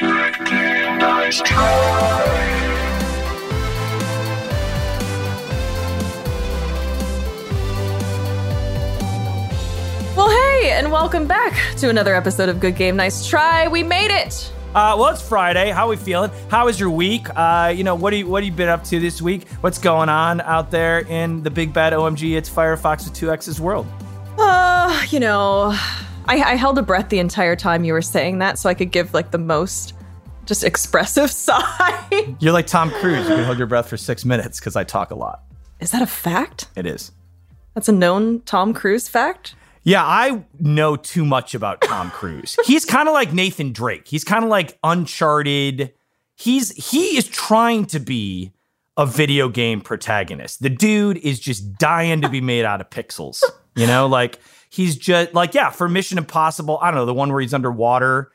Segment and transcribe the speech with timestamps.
[0.00, 0.10] Well,
[10.30, 13.68] hey, and welcome back to another episode of Good Game Nice Try.
[13.68, 14.52] We made it.
[14.74, 15.70] Uh, well, it's Friday.
[15.70, 16.32] How are we feeling?
[16.48, 17.28] How was your week?
[17.36, 19.48] Uh, you know, what do you what have you been up to this week?
[19.60, 22.36] What's going on out there in the big bad OMG?
[22.36, 23.86] It's Firefox with two X's world.
[24.38, 25.78] Uh, you know,
[26.26, 28.90] I, I held a breath the entire time you were saying that, so I could
[28.90, 29.94] give like the most
[30.46, 32.36] just expressive sigh.
[32.40, 33.28] You're like Tom Cruise.
[33.28, 35.42] You can hold your breath for six minutes because I talk a lot.
[35.80, 36.68] Is that a fact?
[36.76, 37.12] It is.
[37.74, 39.54] That's a known Tom Cruise fact.
[39.82, 42.56] Yeah, I know too much about Tom Cruise.
[42.64, 44.08] He's kind of like Nathan Drake.
[44.08, 45.92] He's kind of like Uncharted.
[46.36, 48.52] He's he is trying to be
[48.96, 50.62] a video game protagonist.
[50.62, 53.42] The dude is just dying to be made out of pixels.
[53.76, 54.38] You know, like
[54.74, 58.30] he's just like yeah, for Mission Impossible, I don't know, the one where he's underwater.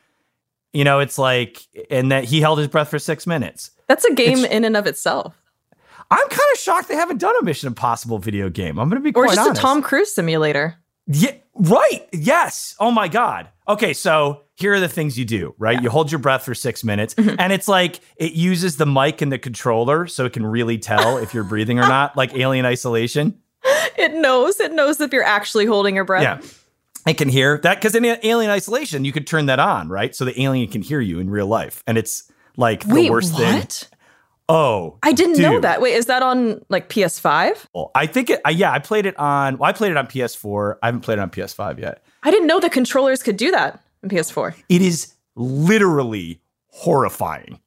[0.72, 3.70] You know, it's like and that he held his breath for 6 minutes.
[3.88, 5.36] That's a game It's- in and of itself.
[6.12, 8.78] I'm kind of shocked they haven't done a Mission Impossible video game.
[8.80, 9.60] I'm going to be Or quite just honest.
[9.60, 10.74] a Tom Cruise simulator.
[11.06, 12.08] Yeah, right.
[12.12, 12.74] Yes.
[12.80, 13.48] Oh my God.
[13.68, 15.80] Okay, so here are the things you do, right?
[15.80, 17.36] You hold your breath for six minutes, mm-hmm.
[17.38, 21.16] and it's like it uses the mic and the controller so it can really tell
[21.18, 23.40] if you're breathing or not, like alien isolation.
[23.98, 24.60] It knows.
[24.60, 26.22] It knows if you're actually holding your breath.
[26.22, 27.10] Yeah.
[27.10, 30.14] It can hear that because in alien isolation, you could turn that on, right?
[30.14, 31.82] So the alien can hear you in real life.
[31.86, 33.72] And it's like the Wait, worst what?
[33.72, 33.98] thing.
[34.48, 35.80] Oh, I didn't know that.
[35.80, 37.66] Wait, is that on like PS5?
[37.72, 40.08] Well, I think it, uh, yeah, I played it on, well, I played it on
[40.08, 40.76] PS4.
[40.82, 42.02] I haven't played it on PS5 yet.
[42.22, 44.54] I didn't know the controllers could do that in PS4.
[44.68, 47.60] It is literally horrifying.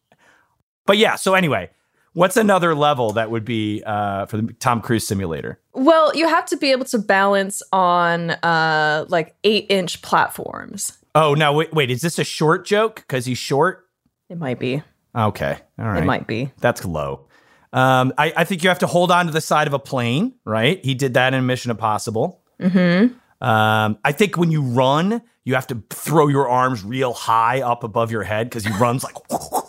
[0.86, 1.70] But yeah, so anyway,
[2.14, 5.60] what's another level that would be uh, for the Tom Cruise simulator?
[5.74, 10.98] Well, you have to be able to balance on uh like eight inch platforms.
[11.16, 12.96] Oh, no, wait, wait is this a short joke?
[12.96, 13.88] Because he's short?
[14.30, 14.82] It might be.
[15.16, 16.02] Okay, all right.
[16.02, 16.52] It might be.
[16.60, 17.28] That's low.
[17.72, 20.34] Um, I, I think you have to hold on to the side of a plane,
[20.46, 20.84] right?
[20.84, 22.42] He did that in Mission Impossible.
[22.60, 23.46] Mm-hmm.
[23.46, 27.84] Um, I think when you run, you have to throw your arms real high up
[27.84, 29.16] above your head because he runs like.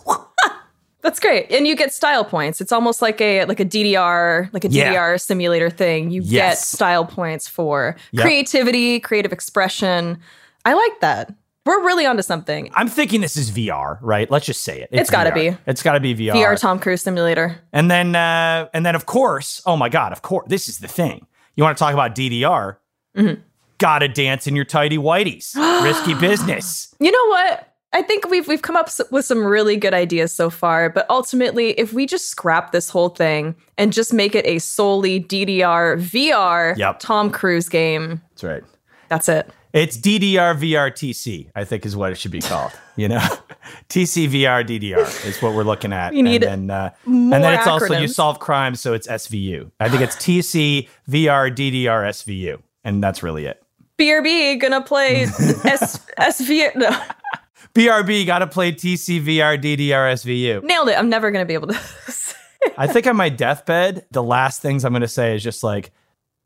[1.05, 1.53] That's great.
[1.53, 2.61] And you get style points.
[2.63, 4.93] It's almost like a like a DDR, like a Yeah.
[4.95, 6.11] DDR simulator thing.
[6.11, 8.23] You get style points for Yep.
[8.25, 10.19] creativity, creative expression.
[10.65, 11.33] I like that.
[11.67, 12.71] We're really onto something.
[12.75, 14.31] I'm thinking this is VR, right?
[14.31, 14.89] Let's just say it.
[14.93, 15.57] It's gotta be.
[15.67, 16.33] It's got to be VR.
[16.35, 17.57] VR Tom Cruise simulator.
[17.73, 20.89] And then, uh, and then, of course, oh my God, of course, this is the
[20.89, 21.27] thing.
[21.57, 22.77] You want to talk about DDR?
[23.17, 23.41] Mm-hmm.
[23.79, 25.55] Gotta dance in your tidy whities.
[25.85, 26.95] Risky business.
[27.01, 27.74] You know what?
[27.95, 31.71] I think we've we've come up with some really good ideas so far, but ultimately,
[31.79, 36.77] if we just scrap this whole thing and just make it a solely DDR VR
[36.77, 36.99] Yep.
[36.99, 38.63] Tom Cruise game, That's right.
[39.09, 39.49] that's it.
[39.73, 42.73] It's DDR VR TC, I think is what it should be called.
[42.97, 43.19] You know,
[43.89, 46.13] TC VR DDR is what we're looking at.
[46.13, 49.71] We need and then, uh, and then it's also you solve crimes, so it's SVU.
[49.81, 53.61] I think it's TC VR DDR SVU, and that's really it.
[53.99, 55.23] BRB gonna play
[55.65, 56.75] S SV.
[56.77, 56.91] No,
[57.75, 60.63] BRB got to play TC VR DDR SVU.
[60.63, 60.99] nailed it.
[60.99, 61.81] I'm never gonna be able to.
[62.79, 65.93] I think on my deathbed, the last things I'm going to say is just like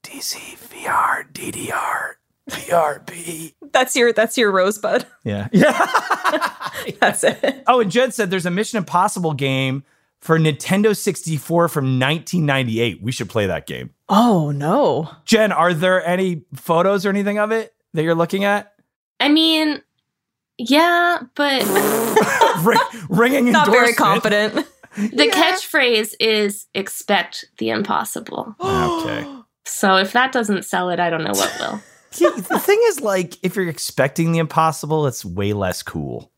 [0.03, 0.37] DC
[0.69, 2.15] VR DDR
[2.51, 3.55] BRB.
[3.73, 5.07] that's your that's your rosebud.
[5.25, 5.49] Yeah.
[5.53, 5.87] Yeah.
[7.01, 7.63] That's it.
[7.67, 9.85] Oh, and Jed said there's a Mission Impossible game
[10.21, 13.03] for Nintendo 64 from 1998.
[13.03, 13.91] We should play that game.
[14.09, 15.11] Oh no.
[15.27, 18.73] Jen, are there any photos or anything of it that you're looking at?
[19.21, 19.83] I mean,
[20.59, 21.63] yeah, but
[22.65, 22.79] Ring,
[23.09, 24.55] ringing Not very confident.
[24.97, 28.55] the catchphrase is expect the impossible.
[28.61, 29.27] Okay.
[29.65, 31.81] So if that doesn't sell it, I don't know what will.
[32.17, 36.33] Yeah, the thing is, like, if you're expecting the impossible, it's way less cool.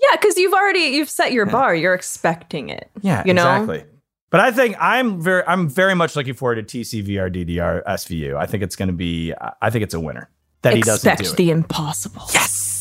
[0.00, 1.74] Yeah, because you've already you've set your bar.
[1.74, 2.88] You're expecting it.
[3.02, 3.50] Yeah, you know?
[3.62, 3.84] exactly.
[4.30, 8.36] But I think I'm very, I'm very much looking forward to TCVR DDR SVU.
[8.36, 10.30] I think it's going to be, I think it's a winner
[10.62, 11.36] that he doesn't Expect do it.
[11.36, 12.22] the impossible.
[12.32, 12.77] yes.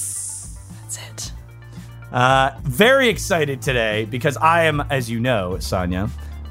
[2.12, 6.09] Uh, very excited today because I am, as you know, Sonia,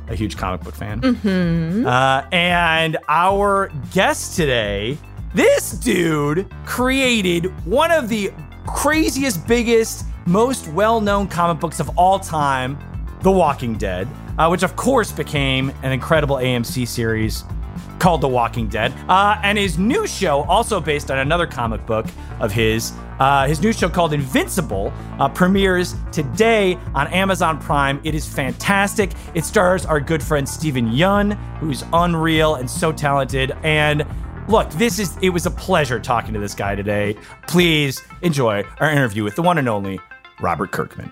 [0.09, 1.01] a huge comic book fan.
[1.01, 1.87] Mm-hmm.
[1.87, 4.99] Uh, and our guest today,
[5.35, 8.33] this dude created one of the
[8.67, 12.79] craziest, biggest, most well known comic books of all time,
[13.23, 17.45] The Walking Dead, uh, which of course became an incredible AMC series
[17.99, 18.93] called The Walking Dead.
[19.09, 22.07] Uh, and his new show, also based on another comic book
[22.41, 28.01] of his, uh, his new show called Invincible, uh, premieres today on Amazon Prime.
[28.05, 29.13] It is fantastic.
[29.35, 33.57] It stars our good friend Steven Yeun, who's unreal and so talented.
[33.63, 34.07] And
[34.49, 37.17] look, this is, it was a pleasure talking to this guy today.
[37.49, 39.99] Please enjoy our interview with the one and only
[40.41, 41.11] Robert Kirkman.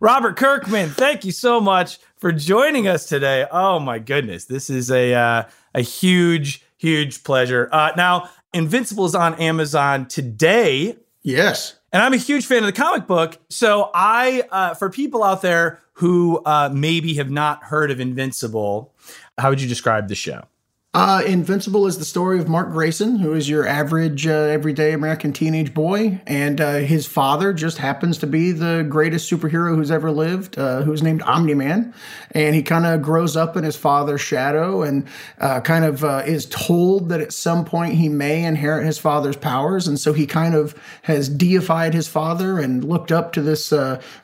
[0.00, 3.46] Robert Kirkman, thank you so much for joining us today.
[3.50, 5.42] Oh my goodness, this is a uh,
[5.74, 7.68] a huge, huge pleasure.
[7.72, 11.74] Uh, now, Invincible is on Amazon today, Yes.
[11.92, 13.38] and I'm a huge fan of the comic book.
[13.50, 18.94] So, I uh, for people out there who uh, maybe have not heard of Invincible,
[19.36, 20.44] how would you describe the show?
[20.94, 25.34] Uh, Invincible is the story of Mark Grayson, who is your average, uh, everyday American
[25.34, 30.10] teenage boy, and uh, his father just happens to be the greatest superhero who's ever
[30.10, 31.92] lived, uh, who's named Omni Man,
[32.30, 35.06] and he kind of grows up in his father's shadow, and
[35.40, 39.36] uh, kind of uh, is told that at some point he may inherit his father's
[39.36, 43.72] powers, and so he kind of has deified his father and looked up to this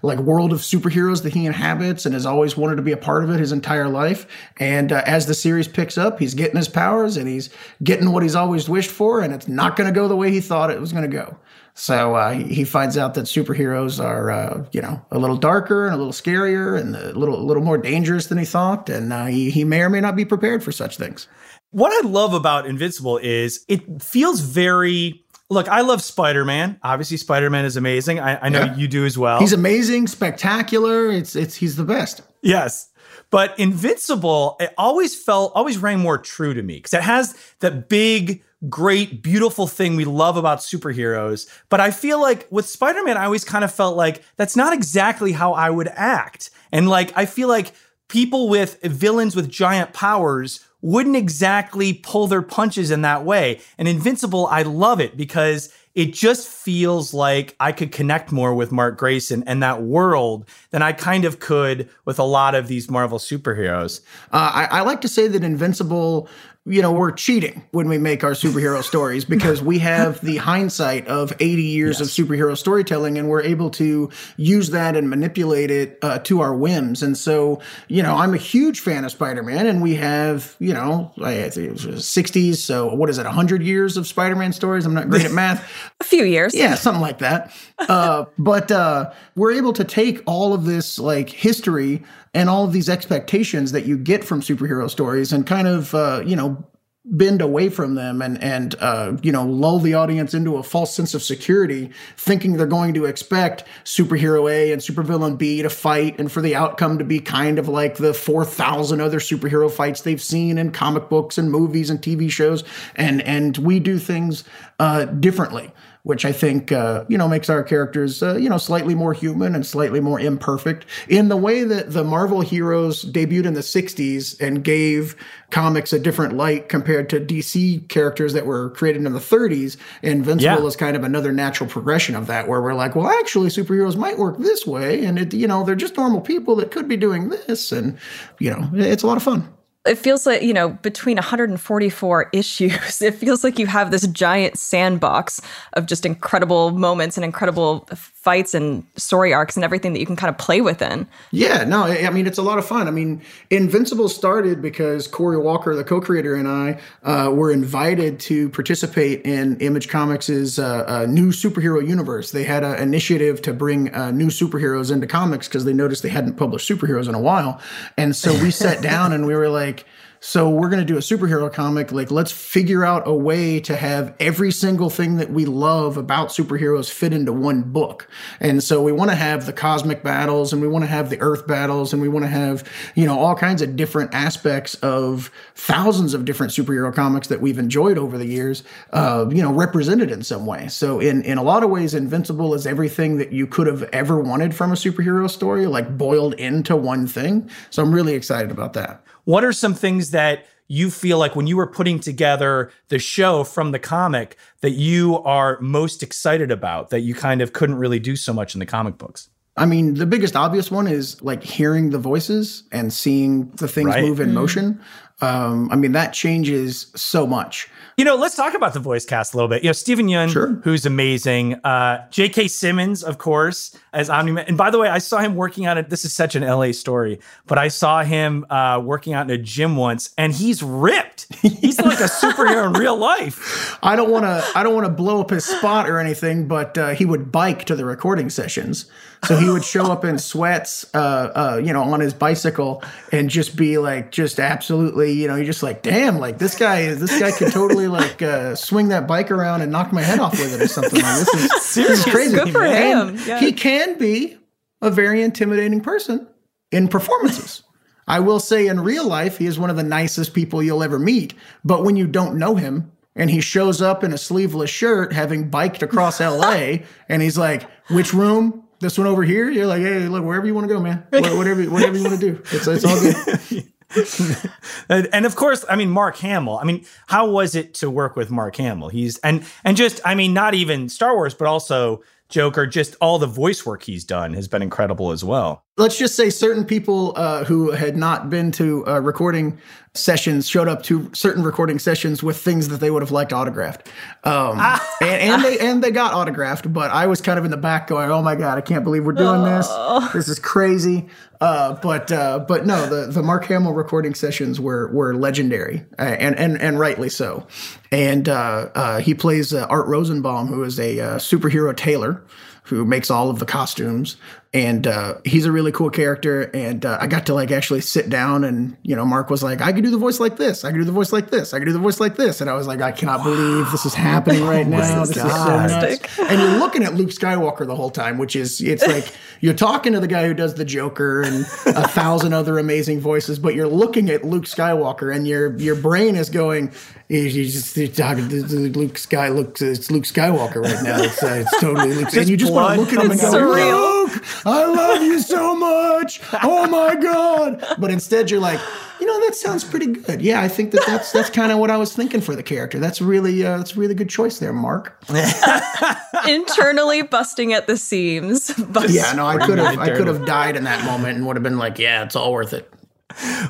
[0.01, 3.23] like world of superheroes that he inhabits, and has always wanted to be a part
[3.23, 4.27] of it his entire life.
[4.57, 7.51] And as the series picks up, he's getting his powers and he's
[7.83, 10.41] getting what he's always wished for, and it's not going to go the way he
[10.41, 11.37] thought it was going to go.
[11.77, 15.87] So uh, he he finds out that superheroes are, uh, you know, a little darker
[15.87, 19.13] and a little scarier and a little, a little more dangerous than he thought, and
[19.13, 21.27] uh, he, he may or may not be prepared for such things.
[21.73, 25.21] What I love about Invincible is it feels very.
[25.51, 26.79] Look, I love Spider Man.
[26.83, 28.19] Obviously, Spider Man is amazing.
[28.21, 28.77] I, I know Yeah.
[28.77, 29.41] you do as well.
[29.41, 31.11] He's amazing, spectacular.
[31.11, 32.23] It's it's he's the best.
[32.41, 32.89] Yes.
[33.35, 37.89] But Invincible, it always felt, always rang more true to me because it has that
[37.89, 41.49] big, great, beautiful thing we love about superheroes.
[41.69, 44.73] But I feel like with Spider Man, I always kind of felt like that's not
[44.73, 46.51] exactly how I would act.
[46.71, 47.73] And like, I feel like
[48.07, 53.61] people with villains with giant powers wouldn't exactly pull their punches in that way.
[53.79, 58.73] And Invincible, I love it because it just feels like I could connect more with
[58.73, 62.91] Mark Grayson and that world than I kind of could with a lot of these
[62.91, 64.01] Marvel superheroes.
[64.33, 66.29] Uh, I, I like to say that Invincible,
[66.67, 71.07] you know, we're cheating when we make our superhero stories because we have the hindsight
[71.09, 74.09] of 80 years of superhero storytelling and we're able to
[74.39, 77.03] use that and manipulate it uh, to our whims.
[77.03, 80.73] And so, you know, I'm a huge fan of Spider Man and we have, you
[80.73, 82.57] know, I think it was 60s.
[82.57, 84.87] So what is it, 100 years of Spider Man stories?
[84.87, 85.93] I'm not great at math.
[86.01, 86.55] A few years.
[86.55, 87.55] Yeah, something like that.
[87.87, 92.03] Uh, but uh, we're able to take all of this like history
[92.35, 96.23] and all of these expectations that you get from superhero stories and kind of uh,
[96.27, 96.65] you know
[97.07, 100.95] bend away from them and and uh, you know lull the audience into a false
[100.95, 106.19] sense of security, thinking they're going to expect superhero A and supervillain B to fight,
[106.19, 110.01] and for the outcome to be kind of like the four thousand other superhero fights
[110.01, 112.65] they've seen in comic books and movies and TV shows,
[112.97, 114.45] and and we do things
[114.79, 115.73] uh, differently
[116.05, 119.55] which I think uh, you know makes our characters uh, you know slightly more human
[119.55, 124.41] and slightly more imperfect in the way that the Marvel heroes debuted in the '60s
[124.41, 125.17] and gave
[125.51, 129.77] comics a different light compared to DC characters that were created in the 30s.
[130.03, 130.67] Invincible Yeah.
[130.67, 134.19] is kind of another natural progression of that, where we're like, well, actually, superheroes might
[134.19, 137.29] work this way, and it you know they're just normal people that could be doing
[137.31, 137.97] this, and
[138.39, 139.49] you know it's a lot of fun.
[139.87, 144.59] It feels like, you know, between 144 issues, it feels like you have this giant
[144.59, 145.41] sandbox
[145.75, 147.87] of just incredible moments and incredible
[148.25, 151.07] fights and story arcs and everything that you can kind of play within.
[151.31, 152.89] Yeah, no, I mean it's a lot of fun.
[152.89, 158.49] I mean, Invincible started because Cory Walker, the co-creator, and I uh, were invited to
[158.49, 162.31] participate in Image Comics' uh, uh, new superhero universe.
[162.31, 166.09] They had an initiative to bring uh, new superheroes into comics because they noticed they
[166.09, 167.61] hadn't published superheroes in a while,
[167.99, 169.85] and so we sat down and we were like.
[170.27, 171.93] So we're going to do a superhero comic.
[171.93, 176.31] Like, let's figure out a way to have every single thing that we love about
[176.31, 178.09] superheroes fit into one book.
[178.41, 181.21] And so we want to have the cosmic battles and we want to have the
[181.21, 185.31] earth battles and we want to have, you know, all kinds of different aspects of
[185.57, 188.65] thousands of different superhero comics that we've enjoyed over the years,
[188.95, 190.69] uh, you know, represented in some way.
[190.69, 194.19] So in, in a lot of ways, Invincible is everything that you could have ever
[194.19, 197.51] wanted from a superhero story, like boiled into one thing.
[197.69, 199.05] So I'm really excited about that.
[199.25, 203.45] What are some things that you feel like when you were putting together the show
[203.45, 207.99] from the comic that you are most excited about that you kind of couldn't really
[207.99, 209.29] do so much in the comic books?
[209.57, 213.89] I mean, the biggest obvious one is like hearing the voices and seeing the things
[213.89, 214.05] Right.
[214.05, 214.35] move in mm-hmm.
[214.35, 214.81] motion.
[215.25, 217.69] Um, I mean, that changes so much.
[217.97, 219.63] You know, let's talk about the voice cast a little bit.
[219.63, 220.49] You know, Steven Yeun, Sure.
[220.65, 221.55] who's amazing.
[221.63, 222.49] Uh, J.K.
[222.49, 224.47] Simmons, of course, as Omni-Man.
[224.49, 225.91] And by the way, I saw him working out it.
[225.91, 229.41] This is such an LA story, but I saw him uh, working out in a
[229.41, 231.27] gym once, and he's ripped.
[231.43, 233.79] He's like a superhero in real life.
[233.83, 234.45] I don't want to.
[234.57, 237.65] I don't want to blow up his spot or anything, but uh, he would bike
[237.67, 238.87] to the recording sessions.
[239.25, 243.31] So he would show up in sweats, uh, uh, you know, on his bicycle, and
[243.31, 247.19] just be like, just absolutely, you know, you're just like, damn, like this guy, this
[247.19, 250.55] guy could totally like uh, swing that bike around and knock my head off with
[250.55, 251.01] it or something.
[251.01, 252.37] Like this is, this is crazy.
[252.37, 253.19] Good for him.
[253.27, 253.41] Yeah.
[253.41, 254.37] He can be
[254.83, 256.27] a very intimidating person
[256.71, 257.63] in performances.
[258.07, 260.99] I will say in real life, he is one of the nicest people you'll ever
[260.99, 261.35] meet.
[261.65, 265.49] But when you don't know him and he shows up in a sleeveless shirt having
[265.49, 266.79] biked across LA
[267.09, 268.61] and he's like, which room?
[268.81, 269.49] This one over here?
[269.49, 271.07] You're like, hey, look, wherever you want to go, man.
[271.11, 272.43] Whatever, whatever you want to do.
[272.53, 273.65] It's, it's all good.
[274.89, 276.59] And, of course, I mean Mark Hamill.
[276.59, 278.89] I mean, how was it to work with Mark Hamill?
[278.89, 282.67] He's and and just I mean, not even Star Wars, but also Joker.
[282.67, 285.65] Just all the voice work he's done has been incredible as well.
[285.77, 289.59] Let's just say certain people uh, who had not been to uh, recording
[289.93, 293.89] sessions showed up to certain recording sessions with things that they would have liked autographed,
[294.23, 294.61] um,
[295.01, 296.73] and, and they and they got autographed.
[296.73, 299.05] But I was kind of in the back going, "Oh my god, I can't believe
[299.05, 299.69] we're doing this.
[300.13, 301.09] This is crazy."
[301.41, 306.03] Uh, but uh, but no, the the Mark Hamill recording sessions were were legendary, uh,
[306.03, 307.49] and and and rightly so.
[307.91, 312.25] And uh, uh, he plays uh, Art Rosenbaum, who is a uh, superhero tailor
[312.65, 314.17] who makes all of the costumes.
[314.55, 316.43] And uh, he's a really cool character.
[316.55, 319.61] And uh, i got to like actually sit down and you know mark was like
[319.61, 320.65] i could do the voice like this.
[320.65, 321.53] I could do the voice like this.
[321.53, 322.41] I could do the voice like this.
[322.41, 325.05] And i was like i cannot believe this is happening right now.
[325.05, 326.19] This is so nuts.
[326.19, 329.93] and you're looking at luke skywalker the whole time which is it's like you're talking
[329.93, 333.69] to the guy who does the joker and a thousand other amazing voices but you're
[333.69, 336.73] looking at luke skywalker and your your brain is going
[337.15, 339.29] he's he's just he's talking to to Luke Sky.
[339.29, 341.03] Luke, it's Luke Skywalker right now.
[341.03, 342.13] It's, uh, it's totally Luke.
[342.15, 344.05] and you just want to look at him and go, surreal.
[344.13, 346.21] Luke, I love you so much.
[346.43, 347.65] Oh my god!
[347.79, 348.61] But instead, you're like,
[349.01, 350.21] you know, that sounds pretty good.
[350.23, 352.79] Yeah, I think that that's that's kind of what I was thinking for the character.
[352.79, 354.99] That's really uh, that's a really good choice there, Mark.
[356.29, 358.53] Internally busting at the seams.
[358.69, 361.37] But Yeah, no, I could have I could have died in that moment and would
[361.37, 362.71] have been like, yeah, it's all worth it.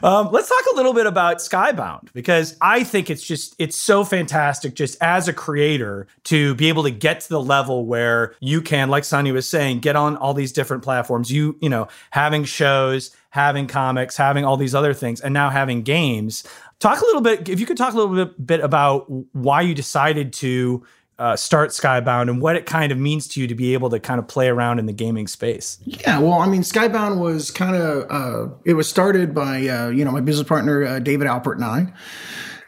[0.03, 4.05] Um, let's talk a little bit about Skybound because I think it's just it's so
[4.05, 8.61] fantastic just as a creator to be able to get to the level where you
[8.61, 11.31] can, like Sonny was saying, get on all these different platforms.
[11.31, 15.83] You you know having shows, having comics, having all these other things, and now having
[15.83, 16.45] games.
[16.81, 19.75] Talk a little bit if you could talk a little bit, bit about why you
[19.75, 20.85] decided to.
[21.17, 24.01] Uh, start Skybound and what it kind of means to you to be able to
[24.01, 25.79] kind of play around in the gaming space.
[25.85, 30.05] Yeah, well, I mean, Skybound was kind of uh, it was started by uh, you
[30.05, 31.93] know my business partner uh, David Alpert and I.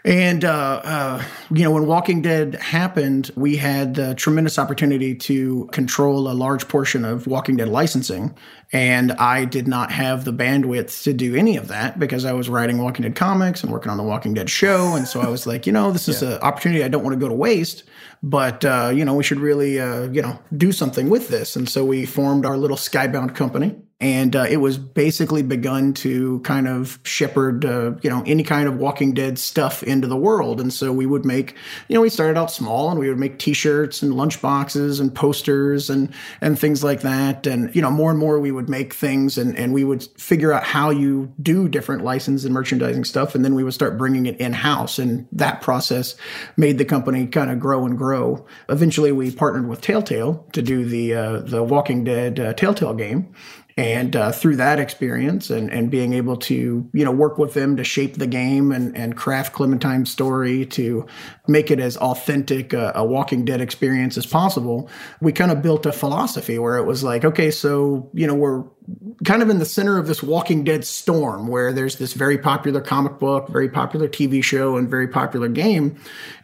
[0.07, 5.69] And uh, uh, you know, when Walking Dead happened, we had the tremendous opportunity to
[5.73, 8.33] control a large portion of Walking Dead licensing,
[8.73, 12.49] and I did not have the bandwidth to do any of that because I was
[12.49, 15.45] writing Walking Dead comics and working on the Walking Dead show, and so I was
[15.45, 17.83] like, you know, this is an opportunity I don't want to go to waste,
[18.23, 21.69] but uh, you know, we should really uh, you know do something with this, and
[21.69, 26.69] so we formed our little Skybound company and uh, it was basically begun to kind
[26.69, 30.61] of shepherd uh, you know any kind of walking dead stuff into the world.
[30.61, 31.55] And so we would make
[31.88, 35.15] you know we started out small and we would make t-shirts and lunch boxes and
[35.15, 36.12] posters and
[36.43, 37.47] and things like that.
[37.47, 40.53] And you know more and more we would make things and and we would figure
[40.53, 43.35] out how you do different license and merchandising stuff.
[43.35, 46.17] And then we would start bringing it in house and that process
[46.59, 48.45] made the company kind of grow and grow.
[48.69, 53.35] Eventually we partnered with telltale to do the uh, the walking dead uh, telltale game
[53.78, 57.76] And uh, through that experience and, and being able to, you know, work with them
[57.76, 61.06] to shape the game and, and craft Clementine's story to
[61.47, 64.88] make it as authentic a, a Walking Dead experience as possible,
[65.21, 68.64] we kind of built a philosophy where it was like, okay, so, you know, we're
[69.25, 72.80] kind of in the center of this Walking Dead storm where there's this very popular
[72.80, 75.97] comic book, very popular TV show, and very popular game.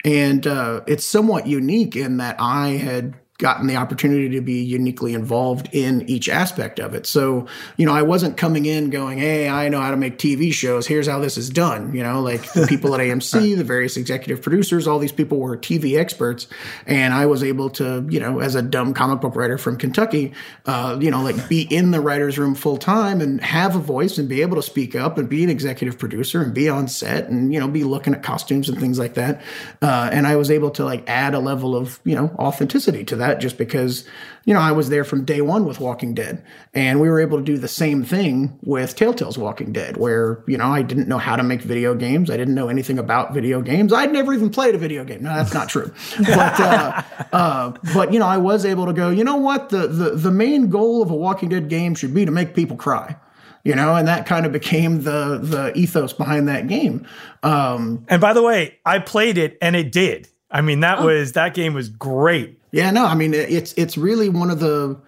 [0.05, 5.15] And uh, it's somewhat unique in that I had gotten the opportunity to be uniquely
[5.15, 7.07] involved in each aspect of it.
[7.07, 10.53] So, you know, I wasn't coming in going, Hey, I know how to make TV
[10.53, 10.87] shows.
[10.87, 11.93] Here's how this is done.
[11.93, 15.57] You know, like the people at AMC, the various executive producers, all these people were
[15.57, 16.47] TV experts.
[16.87, 20.33] And I was able to, you know, as a dumb comic book writer from Kentucky,
[20.67, 24.19] uh, you know, like be in the writer's room full time and have a voice
[24.19, 27.29] and be able to speak up and be an executive producer and be on set
[27.29, 29.43] and, you know, be looking at costumes and things like that.
[29.83, 33.17] Uh, and I was able to like add a level of, you know, authenticity to
[33.17, 34.07] that that just because,
[34.45, 36.45] you know, I was there from day one with Walking Dead.
[36.75, 40.59] And we were able to do the same thing with Telltale's Walking Dead, where, you
[40.59, 42.31] know, I didn't know how to make video games.
[42.31, 43.93] I didn't know anything about video games.
[43.93, 45.23] I'd never even played a video game.
[45.23, 45.93] No, that's not true.
[46.19, 49.71] but, uh, uh, but, you know, I was able to go, you know what?
[49.71, 52.77] The, the, the main goal of a Walking Dead game should be to make people
[52.77, 53.17] cry
[53.65, 57.07] you know, and that kind of became the the ethos behind that game.
[57.45, 60.27] Um, and by the way, I played it and it did.
[60.53, 61.07] I mean, that oh.
[61.07, 62.61] was that game was great.
[62.73, 65.01] Yeah, no, I mean it's it's really one of the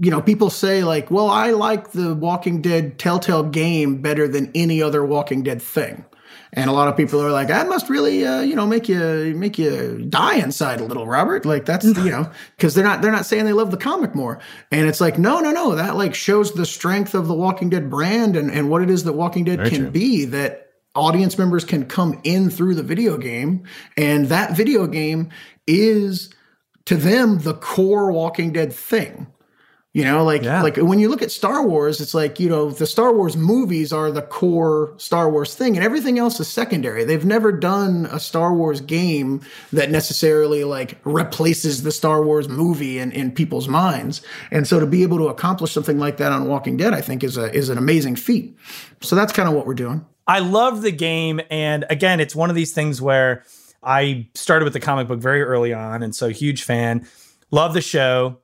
[0.00, 4.50] you know, people say like, "Well, I like the Walking Dead Telltale game better than
[4.54, 6.04] any other Walking Dead thing."
[6.52, 9.34] And a lot of people are like, "That must really, uh, you know, make you
[9.36, 13.12] make you die inside a little, Robert." Like that's you know, because they're not they're
[13.12, 14.40] not saying they love the comic more,
[14.72, 17.90] and it's like, no, no, no, that like shows the strength of the Walking Dead
[17.90, 19.90] brand and and what it is that Walking Dead Very can true.
[19.90, 23.64] be that audience members can come in through the video game,
[23.98, 25.28] and that video game
[25.66, 26.32] is
[26.90, 29.28] to them the core Walking Dead thing.
[29.92, 30.60] You know, like yeah.
[30.60, 33.92] like when you look at Star Wars, it's like, you know, the Star Wars movies
[33.92, 37.04] are the core Star Wars thing and everything else is secondary.
[37.04, 39.40] They've never done a Star Wars game
[39.72, 44.20] that necessarily like replaces the Star Wars movie in, in people's minds.
[44.50, 47.22] And so to be able to accomplish something like that on Walking Dead, I think
[47.22, 48.56] is a is an amazing feat.
[49.00, 50.04] So that's kind of what we're doing.
[50.26, 53.44] I love the game and again, it's one of these things where
[53.82, 57.06] I started with the comic book very early on, and so huge fan.
[57.50, 58.38] Love the show.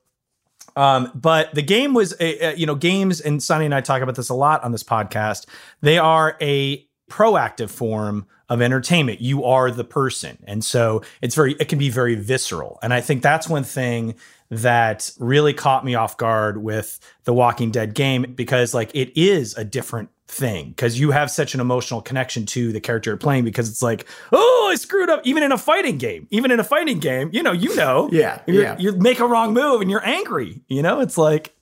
[0.77, 4.03] Um, but the game was, a, a, you know, games, and Sonny and I talk
[4.03, 5.47] about this a lot on this podcast.
[5.81, 9.21] They are a proactive form of entertainment.
[9.21, 10.39] You are the person.
[10.47, 12.79] And so it's very, it can be very visceral.
[12.83, 14.17] And I think that's one thing
[14.51, 19.57] that really caught me off guard with the Walking Dead game because, like, it is
[19.57, 23.45] a different thing because you have such an emotional connection to the character you're playing
[23.45, 25.23] because it's like, oh, I screwed up.
[25.25, 28.41] Even in a fighting game, even in a fighting game, you know, you know, yeah,
[28.47, 28.77] yeah.
[28.79, 30.61] you make a wrong move and you're angry.
[30.69, 31.55] You know, it's like,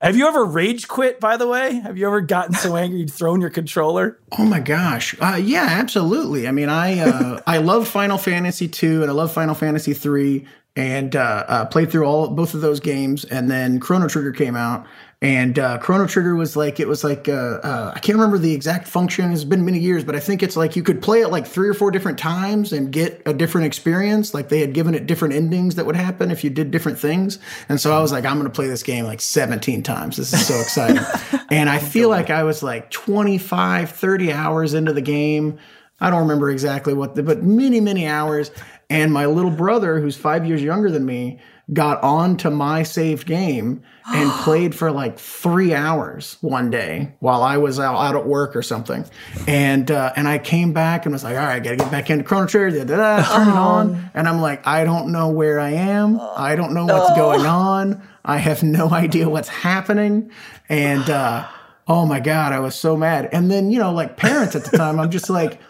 [0.00, 1.20] have you ever rage quit?
[1.20, 4.20] By the way, have you ever gotten so angry you'd thrown your controller?
[4.38, 6.46] Oh my gosh, uh, yeah, absolutely.
[6.46, 10.46] I mean, I uh, I love Final Fantasy two and I love Final Fantasy three
[10.76, 13.24] and uh, uh, played through all both of those games.
[13.24, 14.86] And then Chrono Trigger came out,
[15.20, 18.54] and uh, Chrono Trigger was like it was like uh, uh, I can't remember the
[18.54, 19.32] exact function.
[19.32, 21.68] It's been many years, but I think it's like you could play it like three
[21.68, 24.32] or four different times and get a different experience.
[24.32, 27.40] Like they had given it different endings that would happen if you did different things.
[27.68, 30.16] And so I was like, I'm going to play this game like 17 times.
[30.18, 31.02] This is so exciting.
[31.50, 35.58] and I feel like I was like 25, 30 hours into the game.
[36.00, 38.52] I don't remember exactly what, the, but many, many hours.
[38.88, 41.40] And my little brother, who's five years younger than me,
[41.72, 47.58] got onto my saved game and played for like three hours one day while I
[47.58, 49.04] was out, out at work or something.
[49.46, 52.10] And uh, and I came back and was like, all right, I gotta get back
[52.10, 54.10] into Chrono Trigger, da, da, da, turn it on.
[54.14, 56.18] And I'm like, I don't know where I am.
[56.20, 58.02] I don't know what's going on.
[58.24, 60.30] I have no idea what's happening.
[60.68, 61.48] And uh,
[61.86, 63.28] oh my God, I was so mad.
[63.32, 65.60] And then, you know, like parents at the time, I'm just like,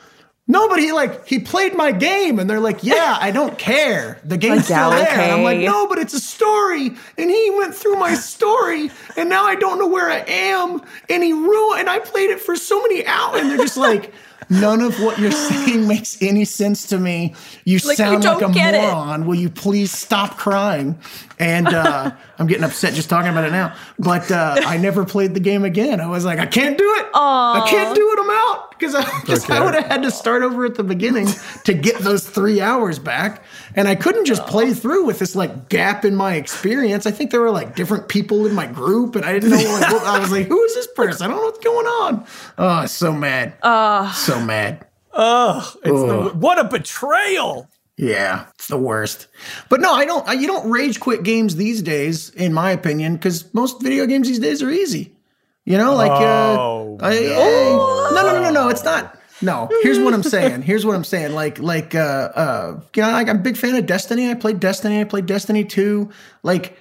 [0.50, 4.18] no, but he like he played my game, and they're like, "Yeah, I don't care.
[4.24, 7.74] The game's still there." And I'm like, "No, but it's a story." And he went
[7.74, 10.80] through my story, and now I don't know where I am.
[11.10, 11.80] And he ruined.
[11.80, 14.12] And I played it for so many hours, and they're just like.
[14.50, 17.34] None of what you're saying makes any sense to me.
[17.64, 19.22] You like, sound you like a moron.
[19.22, 19.26] It.
[19.26, 20.98] Will you please stop crying?
[21.38, 23.74] And uh, I'm getting upset just talking about it now.
[23.98, 26.00] But uh, I never played the game again.
[26.00, 27.12] I was like, I can't do it.
[27.12, 27.62] Aww.
[27.62, 28.18] I can't do it.
[28.20, 29.54] I'm out because I, okay.
[29.54, 31.28] I would have had to start over at the beginning
[31.64, 33.44] to get those three hours back.
[33.74, 37.06] And I couldn't just play through with this like gap in my experience.
[37.06, 39.56] I think there were like different people in my group, and I didn't know.
[39.56, 41.24] Like, what, I was like, "Who is this person?
[41.24, 43.54] I don't know what's going on." Oh, so mad.
[43.62, 44.86] Uh, so mad.
[45.12, 47.68] Oh, the, what a betrayal!
[47.98, 49.26] Yeah, it's the worst.
[49.68, 50.26] But no, I don't.
[50.28, 54.28] I, You don't rage quit games these days, in my opinion, because most video games
[54.28, 55.16] these days are easy.
[55.64, 58.68] You know, like Oh, uh, I- I- no, no, no, no, no.
[58.68, 59.16] It's not.
[59.42, 59.68] No.
[59.82, 60.62] Here's what I'm saying.
[60.62, 61.32] Here's what I'm saying.
[61.34, 64.30] Like, like, uh, uh, you know, like I'm a big fan of Destiny.
[64.30, 65.00] I played Destiny.
[65.00, 66.08] I played Destiny 2.
[66.42, 66.78] Like,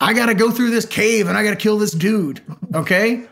[0.00, 2.40] I got to go through this cave and I got to kill this dude.
[2.74, 3.26] Okay.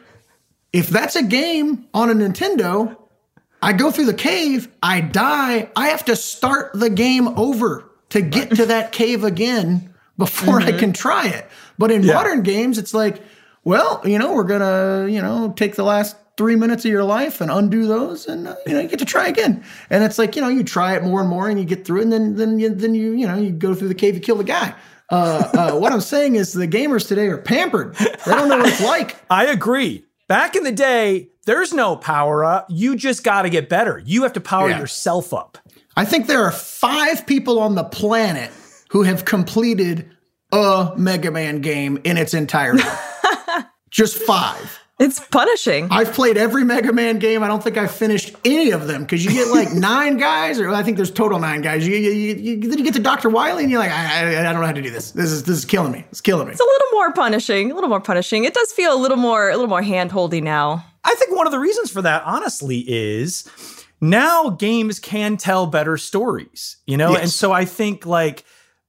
[0.72, 2.94] If that's a game on a Nintendo,
[3.60, 8.20] I go through the cave, I die, I have to start the game over to
[8.20, 11.46] get to that cave again before I can try it.
[11.78, 13.22] But in modern games, it's like,
[13.64, 17.40] well, you know, we're gonna, you know, take the last three minutes of your life
[17.40, 19.64] and undo those, and uh, you know, you get to try again.
[19.90, 22.00] And it's like, you know, you try it more and more, and you get through,
[22.00, 24.20] it, and then then you then you you know you go through the cave, you
[24.20, 24.74] kill the guy.
[25.10, 27.94] Uh, uh, what I'm saying is the gamers today are pampered.
[27.94, 29.16] They don't know what it's like.
[29.30, 30.04] I agree.
[30.28, 32.66] Back in the day, there's no power up.
[32.68, 34.02] You just got to get better.
[34.04, 34.78] You have to power Yeah.
[34.80, 35.56] yourself up.
[35.96, 38.50] I think there are five people on the planet
[38.90, 40.10] who have completed
[40.52, 42.84] a Mega Man game in its entirety.
[43.90, 44.78] Just five.
[44.98, 45.88] It's punishing.
[45.92, 47.44] I've played every Mega Man game.
[47.44, 50.70] I don't think I've finished any of them because you get like nine guys, or
[50.70, 51.86] I think there's total nine guys.
[51.86, 54.40] You, you, you, you- then you get to Doctor Wily, and you're like, I, I,
[54.40, 55.12] I don't know how to do this.
[55.12, 56.04] This is this is killing me.
[56.10, 56.52] It's killing me.
[56.52, 57.70] It's a little more punishing.
[57.70, 58.44] A little more punishing.
[58.44, 60.84] It does feel a little more a little more hand holdy now.
[61.04, 63.48] I think one of the reasons for that, honestly, is
[64.00, 67.12] now games can tell better stories, you know?
[67.12, 67.20] Yes.
[67.22, 68.44] And so I think, like,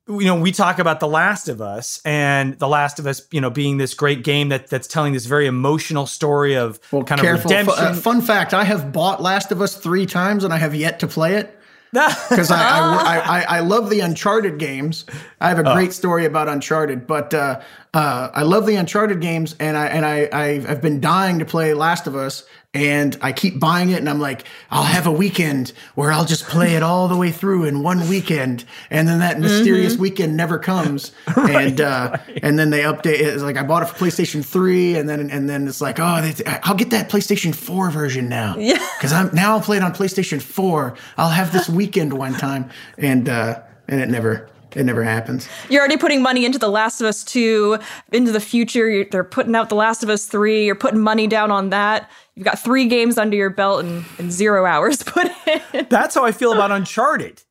[0.09, 3.39] you know, we talk about The Last of Us and The Last of Us, you
[3.39, 7.21] know, being this great game that that's telling this very emotional story of Well, kind
[7.21, 7.51] careful.
[7.53, 7.85] of Fu- redemption.
[7.85, 10.99] uh, fun fact: I have bought Last of Us three times, and I have yet
[11.01, 11.55] to play it.
[11.91, 13.17] because I, I,
[13.49, 15.05] I, I love the Uncharted games.
[15.41, 17.61] I have a great story about Uncharted, but uh,
[17.95, 21.73] uh, I love the Uncharted games, and I and I I've been dying to play
[21.73, 25.73] Last of Us, and I keep buying it, and I'm like, I'll have a weekend
[25.95, 29.39] where I'll just play it all the way through in one weekend, and then that
[29.39, 33.21] mysterious weekend never comes, and uh, and then they update it.
[33.21, 36.21] It's like I bought it for PlayStation Three, and then and then it's like, oh,
[36.21, 39.83] they, I'll get that PlayStation Four version now, yeah, because I'm now I'll play it
[39.83, 40.95] on PlayStation Four.
[41.17, 45.47] I'll have this weekend one time, and uh, and it never it never happens.
[45.69, 47.77] You're already putting money into The Last of Us 2,
[48.11, 48.89] into the future.
[48.89, 50.65] You're, they're putting out The Last of Us 3.
[50.65, 52.09] You're putting money down on that.
[52.35, 55.27] You've got three games under your belt and, and zero hours put
[55.73, 55.87] in.
[55.89, 57.41] That's how I feel about Uncharted.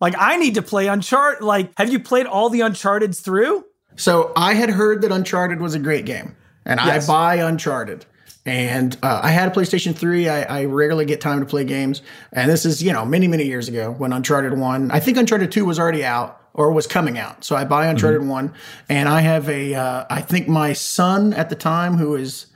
[0.00, 1.42] Like, I need to play Uncharted.
[1.42, 3.64] Like, have you played all the Uncharted's through?
[3.96, 6.34] So I had heard that Uncharted was a great game,
[6.66, 7.08] and Yes.
[7.08, 8.04] I buy Uncharted.
[8.46, 10.28] And uh, I had a PlayStation 3.
[10.28, 12.02] I, I rarely get time to play games.
[12.32, 15.50] And this is, you know, many, many years ago when Uncharted 1, I think Uncharted
[15.50, 17.44] 2 was already out or was coming out.
[17.44, 18.54] So I buy Uncharted 1.
[18.88, 22.46] And I have a, uh, I think my son at the time, who is,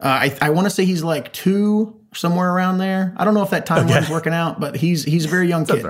[0.00, 3.14] uh, I, I want to say he's like two, somewhere around there.
[3.16, 5.84] I don't know if that timeline's working out, but he's he's a very young kid,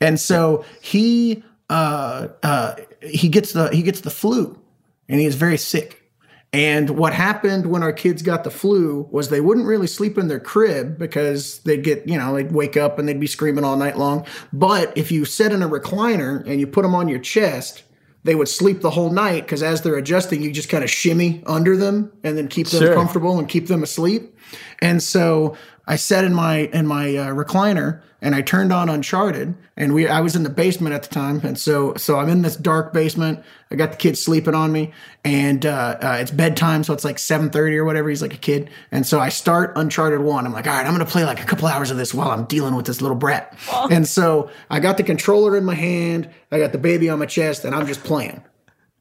[0.00, 4.58] and so he uh, uh, he gets the he gets the flu,
[5.08, 6.07] and he is very sick.
[6.52, 10.28] And what happened when our kids got the flu was they wouldn't really sleep in
[10.28, 13.76] their crib because they'd get, you know, they'd wake up and they'd be screaming all
[13.76, 14.24] night long.
[14.52, 17.82] But if you sit in a recliner and you put them on your chest,
[18.24, 21.42] they would sleep the whole night because as they're adjusting, you just kind of shimmy
[21.46, 22.94] under them and then keep them Sure.
[22.94, 24.34] comfortable and keep them asleep.
[24.80, 25.54] And so
[25.88, 30.06] I sat in my in my uh, recliner and I turned on Uncharted, and we
[30.06, 32.92] I was in the basement at the time, and so so I'm in this dark
[32.92, 33.42] basement.
[33.70, 34.92] I got the kids sleeping on me,
[35.24, 38.10] and uh, uh, it's bedtime, so it's like 7:30 or whatever.
[38.10, 40.44] He's like a kid, and so I start Uncharted One.
[40.44, 42.44] I'm like, all right, I'm gonna play like a couple hours of this while I'm
[42.44, 43.56] dealing with this little brat.
[43.90, 47.26] And so I got the controller in my hand, I got the baby on my
[47.26, 48.42] chest, and I'm just playing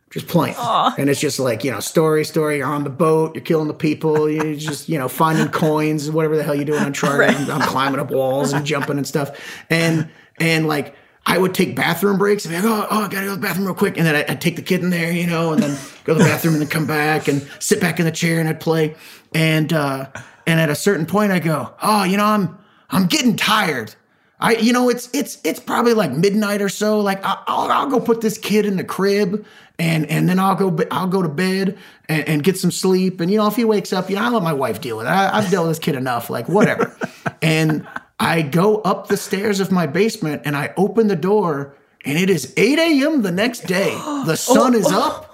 [0.10, 0.56] just playing.
[0.98, 2.58] And it's just like, you know, story, story.
[2.58, 6.38] You're on the boat, you're killing the people, you're just, you know, finding coins, whatever
[6.38, 7.36] the hell you're doing on Uncharted.
[7.36, 9.40] I'm, I'm climbing up walls and jumping and stuff.
[9.70, 13.26] And, and like, I would take bathroom breaks and be like, oh, oh, I gotta
[13.26, 13.98] go to the bathroom real quick.
[13.98, 16.20] And then I'd, I'd take the kid in there, you know, and then go to
[16.20, 18.96] the bathroom and then come back and sit back in the chair and I'd play.
[19.36, 20.10] And, uh,
[20.46, 22.58] and at a certain point I go, oh, you know, I'm,
[22.90, 23.94] I'm getting tired.
[24.40, 27.00] I, you know, it's it's it's probably like midnight or so.
[27.00, 29.46] Like I- I'll, I'll go put this kid in the crib,
[29.80, 33.20] and and then I'll go I'll go to bed and, and get some sleep.
[33.20, 35.08] And you know, if he wakes up, you know, I let my wife deal with
[35.08, 35.10] it.
[35.10, 36.30] I, I've dealt with this kid enough.
[36.30, 36.96] Like whatever.
[37.42, 37.88] and
[38.20, 42.30] I go up the stairs of my basement and I open the door, and it
[42.30, 43.22] is 8 a.m.
[43.24, 43.92] the next day.
[44.26, 45.08] The sun is oh.
[45.08, 45.34] up.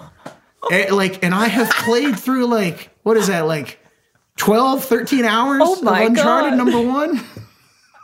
[0.72, 3.80] And, like, and I have played through like what is that like
[4.38, 6.58] 12, 13 hours Oh my of Uncharted God.
[6.58, 7.20] number one.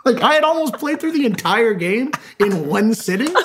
[0.06, 3.36] Like I had almost played through the entire game in one sitting,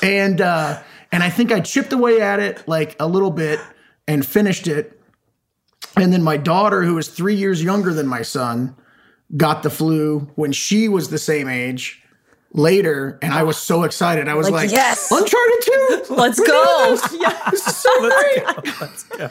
[0.00, 0.80] and uh,
[1.10, 3.58] and I think I chipped away at it like a little bit
[4.06, 5.00] and finished it.
[5.96, 8.76] And then my daughter, who is three years younger than my son,
[9.36, 12.02] got the flu when she was the same age,
[12.52, 14.28] later, and I was so excited.
[14.28, 15.10] I was Like, like, yes!
[15.10, 16.14] Uncharted 2!
[16.14, 16.98] Let's go.
[17.20, 17.50] yeah.
[17.50, 18.46] so great.
[18.80, 19.30] Let's go.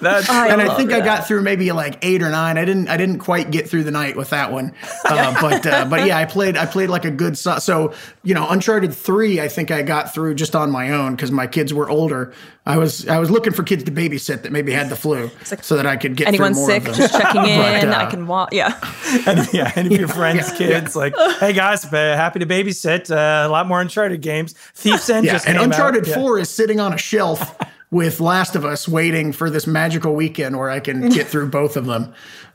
[0.00, 2.56] That's I and I love think I got through maybe like eight or nine.
[2.56, 2.88] I didn't.
[2.88, 4.72] I didn't quite get through the night with that one.
[5.04, 6.56] Uh, but uh, but yeah, I played.
[6.56, 7.36] I played like a good.
[7.36, 9.38] So, so you know, Uncharted three.
[9.38, 12.32] I think I got through just on my own because my kids were older.
[12.64, 15.30] I was I was looking for kids to babysit that maybe had the flu,
[15.60, 17.60] so that I could get Anyone sick, of just checking in.
[17.60, 18.52] But, uh, I can walk.
[18.52, 18.78] Yeah.
[19.26, 23.10] and, yeah, any of your friends' yeah, kids, like, hey guys, uh, happy to babysit.
[23.10, 24.52] Uh, a lot more Uncharted games.
[24.74, 26.08] Thief's End Yeah, just and came Uncharted out.
[26.08, 26.14] Yeah.
[26.14, 27.56] Four is sitting on a shelf
[27.90, 31.76] with Last of Us, waiting for this magical weekend where I can get through both
[31.76, 32.12] of them.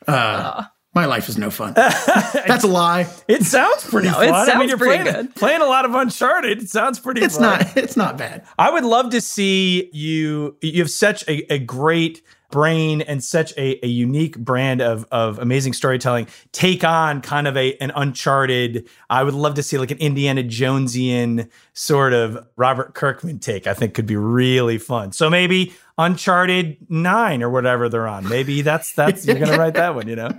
[0.08, 0.64] Uh,
[0.94, 1.74] my life is no fun.
[1.76, 3.08] That's a lie.
[3.28, 4.28] It sounds pretty it fun.
[4.28, 5.36] I mean, sounds you're pretty playing, good.
[5.36, 6.62] playing a lot of Uncharted.
[6.64, 7.22] It sounds pretty.
[7.22, 7.60] It's fun.
[7.60, 7.78] not.
[7.78, 8.46] It's not bad.
[8.60, 10.58] I would love to see you.
[10.62, 15.40] You have such a, a great brain and such a, a unique brand of of
[15.40, 16.28] amazing storytelling.
[16.52, 18.88] Take on kind of a an Uncharted.
[19.10, 23.68] I would love to see like an Indiana Jonesian sort of Robert Kirkman take.
[23.68, 25.12] I think could be really fun.
[25.12, 28.28] So maybe Uncharted Nine or whatever they're on.
[28.28, 30.08] Maybe that's that's you're gonna write that one.
[30.08, 30.30] You know,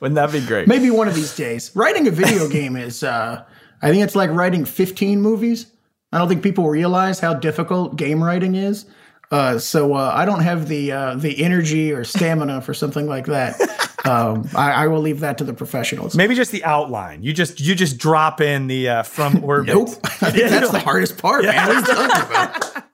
[0.00, 0.68] wouldn't that be great?
[0.68, 1.74] Maybe one of these days.
[1.74, 3.02] Writing a video game is.
[3.02, 3.44] Uh,
[3.82, 5.66] I think it's like writing 15 movies.
[6.10, 8.86] I don't think people realize how difficult game writing is.
[9.30, 13.26] Uh, so uh, I don't have the uh, the energy or stamina for something like
[13.26, 13.60] that.
[14.04, 16.14] Um, I, I will leave that to the professionals.
[16.14, 17.22] Maybe just the outline.
[17.22, 19.74] You just you just drop in the uh, from orbit.
[19.74, 19.88] Nope.
[20.04, 21.66] I think that's the hardest part, man.
[21.66, 22.84] What are you talking about?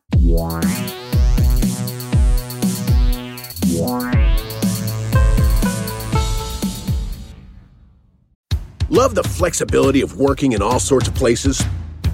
[8.89, 11.65] Love the flexibility of working in all sorts of places?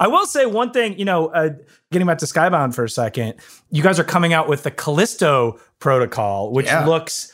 [0.00, 1.50] I will say one thing, you know, uh,
[1.92, 3.34] getting back to Skybound for a second,
[3.70, 6.86] you guys are coming out with the Callisto protocol, which Yeah.
[6.86, 7.32] looks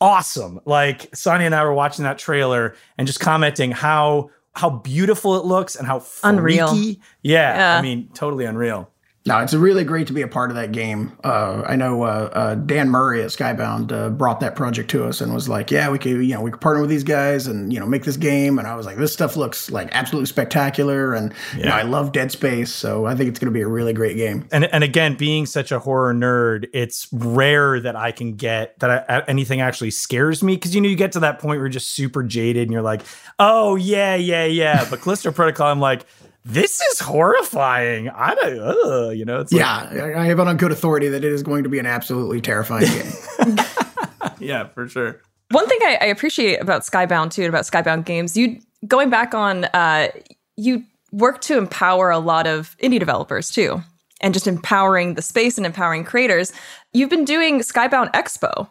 [0.00, 0.60] awesome.
[0.66, 5.46] Like Sonia and I were watching that trailer and just commenting how how beautiful it
[5.46, 6.68] looks and how Unreal.
[6.68, 7.00] freaky.
[7.22, 7.78] Yeah, Yeah.
[7.78, 8.90] I mean, totally unreal.
[9.24, 11.16] No, it's really great to be a part of that game.
[11.22, 15.20] Uh, I know uh, uh, Dan Murray at Skybound uh, brought that project to us
[15.20, 17.72] and was like, "Yeah, we could, you know, we could partner with these guys and
[17.72, 21.14] you know make this game." And I was like, "This stuff looks like absolutely spectacular."
[21.14, 23.68] And you know, I love Dead Space, so I think it's going to be a
[23.68, 24.48] really great game.
[24.50, 29.08] And and again, being such a horror nerd, it's rare that I can get that
[29.08, 31.68] I, anything actually scares me because you know you get to that point where you're
[31.68, 33.02] just super jaded and you're like,
[33.38, 34.84] oh yeah, yeah, yeah.
[34.90, 36.06] But Callisto Protocol, I'm like,
[36.44, 38.08] this is horrifying.
[38.08, 41.24] I don't, uh, you know, it's Yeah, I I have it on good authority that
[41.24, 43.56] it is going to be an absolutely terrifying game.
[44.38, 45.20] yeah, for sure.
[45.50, 49.34] One thing I, I appreciate about Skybound too, and about Skybound games, you going back
[49.34, 50.08] on, uh,
[50.56, 53.82] you work to empower a lot of indie developers too,
[54.20, 56.52] and just empowering the space and empowering creators.
[56.92, 58.68] You've been doing Skybound Expo,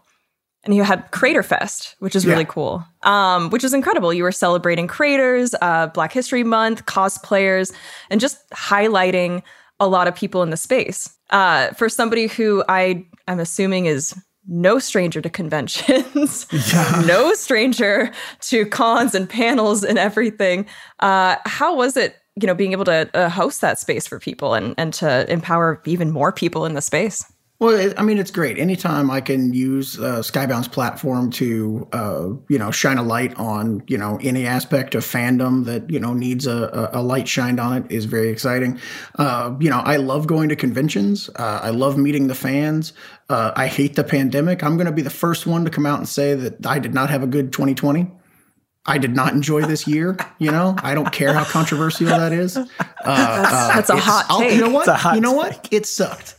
[0.64, 2.46] and you had Creator Fest, which is really Yeah.
[2.50, 4.14] cool, um, which is incredible.
[4.14, 7.72] You were celebrating creators, uh, Black History Month, cosplayers,
[8.10, 9.42] and just highlighting
[9.80, 11.10] a lot of people in the space.
[11.32, 14.14] Uh, for somebody who I am assuming is
[14.48, 16.46] no stranger to conventions,
[17.06, 20.66] no stranger to cons and panels and everything.
[21.00, 24.54] Uh, how was it, you know, being able to uh, host that space for people
[24.54, 27.26] and and to empower even more people in the space?
[27.62, 28.58] Well, it, I mean, it's great.
[28.58, 33.84] Anytime I can use uh, Skybound's platform to, uh, you know, shine a light on,
[33.86, 37.60] you know, any aspect of fandom that, you know, needs a, a, a light shined
[37.60, 38.80] on it is very exciting.
[39.20, 41.30] Uh, you know, I love going to conventions.
[41.36, 42.94] Uh, I love meeting the fans.
[43.30, 44.64] Uh, I hate the pandemic.
[44.64, 46.96] I'm going to be the first one to come out and say that I did
[46.96, 48.10] not have a good 2020.
[48.88, 50.18] I did not enjoy this year.
[50.40, 52.58] You know, I don't care how controversial that is.
[52.58, 52.66] Uh,
[53.06, 54.56] That's a it's- hot I'll- take.
[54.56, 54.82] You know what?
[54.82, 55.68] It's a hot you know what?
[55.72, 56.38] It sucked.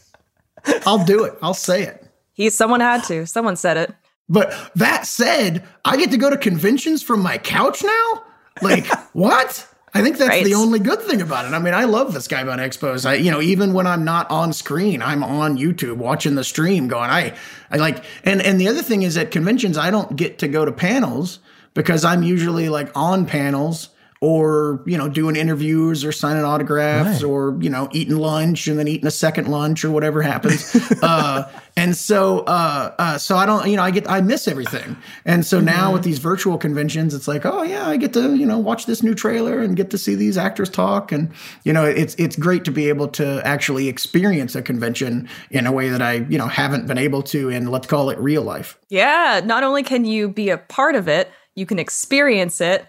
[0.86, 1.34] I'll do it.
[1.42, 2.06] I'll say it.
[2.32, 3.26] He someone had to.
[3.26, 3.94] Someone said it.
[4.28, 8.22] But that said, I get to go to conventions from my couch now?
[8.62, 9.68] Like, what?
[9.94, 10.44] I think that's Right.
[10.44, 11.52] the only good thing about it.
[11.52, 13.04] I mean, I love the Skybound Expos.
[13.04, 16.88] I, you know, even when I'm not on screen, I'm on YouTube watching the stream
[16.88, 17.34] going, I,
[17.70, 20.64] I like, and, and the other thing is at conventions, I don't get to go
[20.64, 21.40] to panels
[21.74, 23.90] because I'm usually like on panels
[24.22, 28.86] or, you know, doing interviews or signing autographs or, you know, eating lunch and then
[28.86, 30.76] eating a second lunch or whatever happens.
[31.02, 34.96] uh, and so, uh, uh, so I don't, you know, I get, I miss everything.
[35.24, 38.46] And so now with these virtual conventions, it's like, oh yeah, I get to, you
[38.46, 41.10] know, watch this new trailer and get to see these actors talk.
[41.10, 41.32] And,
[41.64, 45.72] you know, it's, it's great to be able to actually experience a convention in a
[45.72, 48.78] way that I, you know, haven't been able to in, let's call it real life.
[48.88, 52.86] Yeah, not only can you be a part of it, you can experience it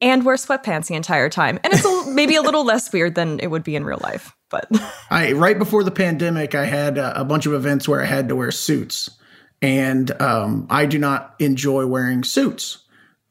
[0.00, 1.58] and wear sweatpants the entire time.
[1.64, 4.34] And it's a, maybe a little less weird than it would be in real life,
[4.50, 4.68] but
[5.10, 8.28] I right before the pandemic, I had a, a bunch of events where I had
[8.28, 9.10] to wear suits,
[9.62, 12.78] and um, I do not enjoy wearing suits.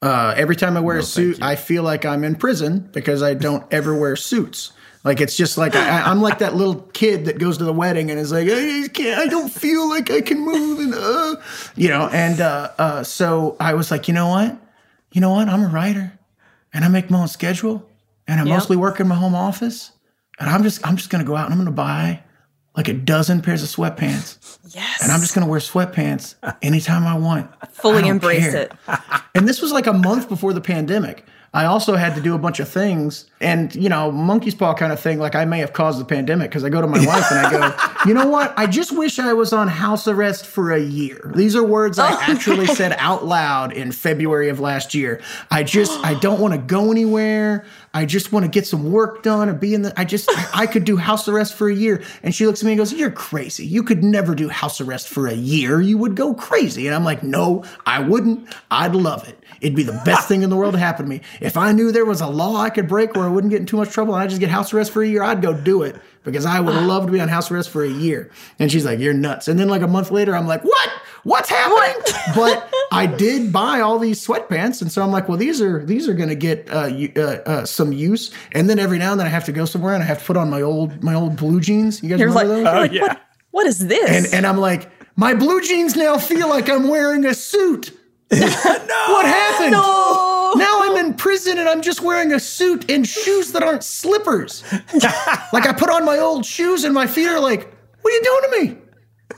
[0.01, 3.33] Uh, every time I wear a suit, I feel like I'm in prison because I
[3.33, 4.71] don't ever wear suits.
[5.05, 8.09] Like it's just like I, I'm like that little kid that goes to the wedding
[8.09, 11.35] and is like, I can't, I don't feel like I can move, and uh,
[11.75, 12.09] you know.
[12.11, 14.57] And uh, uh, so I was like, you know what,
[15.11, 16.17] you know what, I'm a writer,
[16.75, 17.89] and I make my own schedule,
[18.27, 18.53] and I Yep.
[18.53, 19.91] mostly work in my home office,
[20.39, 22.21] and I'm just I'm just gonna go out and I'm gonna buy
[22.77, 25.01] like a dozen pairs of sweatpants, yes.
[25.01, 27.49] and I'm just gonna wear sweatpants anytime I want.
[27.71, 28.63] Fully don't embrace care.
[28.63, 28.71] it.
[29.33, 31.25] And this was like a month before the pandemic.
[31.55, 34.91] I also had to do a bunch of things, and you know, monkey's paw kind
[34.91, 35.19] of thing.
[35.19, 37.49] Like I may have caused the pandemic because I go to my wife and I
[37.49, 38.53] go, you know what?
[38.57, 41.31] I just wish I was on house arrest for a year.
[41.33, 45.21] These are words I oh, actually said out loud in February of last year.
[45.49, 47.65] I just, I don't want to go anywhere.
[47.93, 49.97] I just want to get some work done and be in the.
[49.97, 52.03] I just, I, I could do house arrest for a year.
[52.21, 53.65] And she looks at me and goes, "You're crazy.
[53.65, 55.79] You could never do house arrest for a year.
[55.79, 58.53] You would go crazy." And I'm like, "No, I wouldn't.
[58.69, 59.41] I'd love it.
[59.61, 61.21] It'd be the best thing in the world to happen to me.
[61.45, 63.65] If I knew there was a law I could break where I wouldn't get in
[63.65, 65.83] too much trouble and I just get house arrest for a year, I'd go do
[65.83, 68.85] it because I would love to be on house arrest for a year." And she's
[68.85, 70.89] like, "You're nuts." And then like a month later, I'm like, "What?
[71.23, 72.01] What's happening?"
[72.35, 76.09] but I did buy all these sweatpants, and so I'm like, "Well, these are these
[76.09, 79.27] are going to get uh, uh, uh, some use." And then every now and then
[79.27, 81.35] I have to go somewhere and I have to put on my old my old
[81.35, 82.01] blue jeans.
[82.01, 82.95] You guys You're remember like, those?
[82.95, 84.09] you're like, what, what is this?
[84.09, 87.97] And and I'm like, my blue jeans now feel like I'm wearing a suit.
[88.31, 88.39] no!
[88.39, 89.71] What happened?
[89.73, 90.24] no.
[90.57, 94.63] Now I'm in prison and I'm just wearing a suit and shoes that aren't slippers.
[95.53, 98.23] like I put on my old shoes and my feet are like, what are you
[98.23, 98.81] doing to me?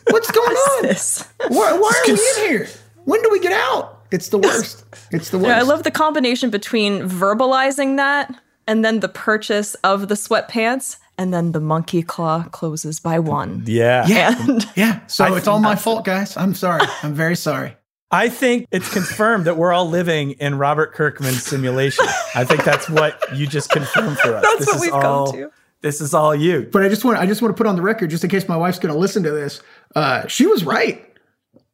[0.09, 0.83] What's going on?
[0.83, 1.27] This.
[1.47, 2.67] Why, why are we in here?
[3.05, 4.05] When do we get out?
[4.11, 4.83] It's the worst.
[5.11, 5.47] It's the worst.
[5.49, 8.33] Yeah, I love the combination between verbalizing that
[8.67, 13.63] and then the purchase of the sweatpants and then the monkey claw closes by one.
[13.65, 14.05] Yeah.
[14.07, 14.35] Yeah.
[14.47, 14.99] And Yeah.
[15.07, 16.35] So I- it's all my fault, guys.
[16.35, 16.81] I'm sorry.
[17.01, 17.76] I'm very sorry.
[18.09, 22.05] I think it's confirmed that we're all living in Robert Kirkman's simulation.
[22.33, 24.43] I think that's what you just confirmed for us.
[24.43, 25.51] That's this what is we've come to.
[25.81, 26.69] This is all you.
[26.71, 28.47] But I just want I just want to put on the record, just in case
[28.47, 29.61] my wife's going to listen to this.
[29.95, 31.03] Uh, she was right.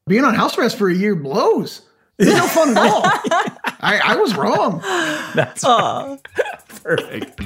[0.08, 1.84] Being on house arrest for a year blows.
[2.20, 3.02] It's no fun at all.
[3.80, 4.80] I, I was wrong.
[5.34, 5.64] That's
[6.84, 7.42] perfect.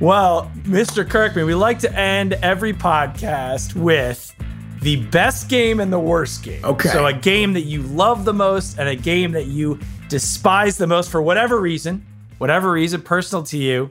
[0.00, 1.08] Well, Mr.
[1.08, 4.34] Kirkman, we like to end every podcast with
[4.82, 6.64] the best game and the worst game.
[6.64, 6.88] Okay.
[6.88, 10.86] So a game that you love the most and a game that you despise the
[10.86, 12.04] most for whatever reason,
[12.38, 13.90] whatever reason, personal to you.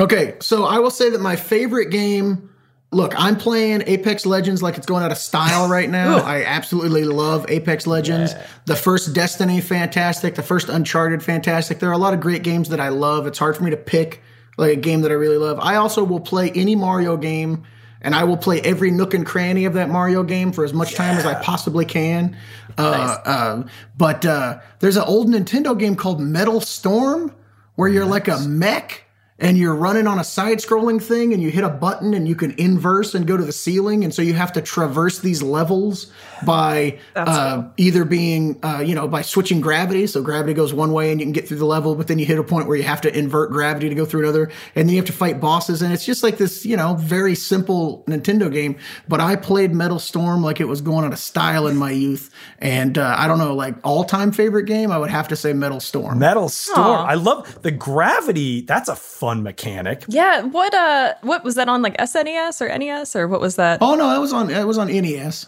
[0.00, 2.48] Okay, so I will say that my favorite game.
[2.92, 6.18] Look, I'm playing Apex Legends like it's going out of style right now.
[6.24, 8.34] I absolutely love Apex Legends.
[8.66, 10.34] The first Destiny, fantastic.
[10.34, 11.78] The first Uncharted, fantastic.
[11.78, 13.26] There are a lot of great games that I love.
[13.26, 14.20] It's hard for me to pick
[14.58, 15.58] like a game that I really love.
[15.60, 17.64] I also will play any Mario game,
[18.02, 20.94] and I will play every nook and cranny of that Mario game for as much
[20.94, 22.36] time as I possibly can.
[22.76, 23.62] Uh, uh,
[23.96, 27.34] but uh, there's an old Nintendo game called Metal Storm
[27.76, 29.04] where you're like a mech
[29.42, 32.34] and you're running on a side scrolling thing and you hit a button and you
[32.34, 36.10] can inverse and go to the ceiling and so you have to traverse these levels
[36.46, 41.10] by uh, either being uh, you know by switching gravity so gravity goes one way
[41.10, 42.82] and you can get through the level but then you hit a point where you
[42.84, 45.82] have to invert gravity to go through another and then you have to fight bosses
[45.82, 48.76] and it's just like this you know very simple nintendo game
[49.08, 52.30] but i played metal storm like it was going out of style in my youth
[52.58, 55.80] and uh, i don't know like all-time favorite game i would have to say metal
[55.80, 56.86] storm Metal Storm.
[56.86, 57.04] Aw.
[57.06, 58.60] I love the gravity.
[58.60, 60.04] That's a fun mechanic.
[60.08, 63.78] Yeah, what uh what was that on like SNES or NES or what was that
[63.80, 65.46] oh no that was on it was on nes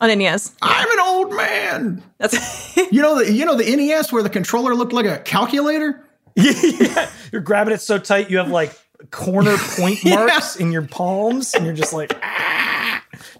[0.00, 0.52] on NES?
[0.62, 2.02] I'm an old man.
[2.18, 6.04] That's You know the you know the NES where the controller looked like a calculator.
[6.34, 7.10] yeah.
[7.30, 8.76] You're grabbing it so tight you have like
[9.10, 12.81] corner point marks in your palms and you're just like ah,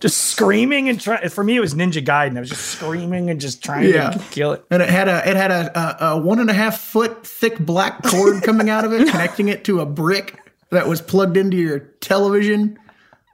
[0.02, 1.28] just screaming and trying.
[1.28, 2.36] For me, it was Ninja Gaiden.
[2.36, 4.10] I was just screaming and just trying Yeah.
[4.10, 4.64] to kill it.
[4.68, 7.58] And it had a it had a, a, a one and a half foot thick
[7.58, 10.40] black cord coming out of it, connecting it to a brick
[10.70, 12.76] that was plugged into your television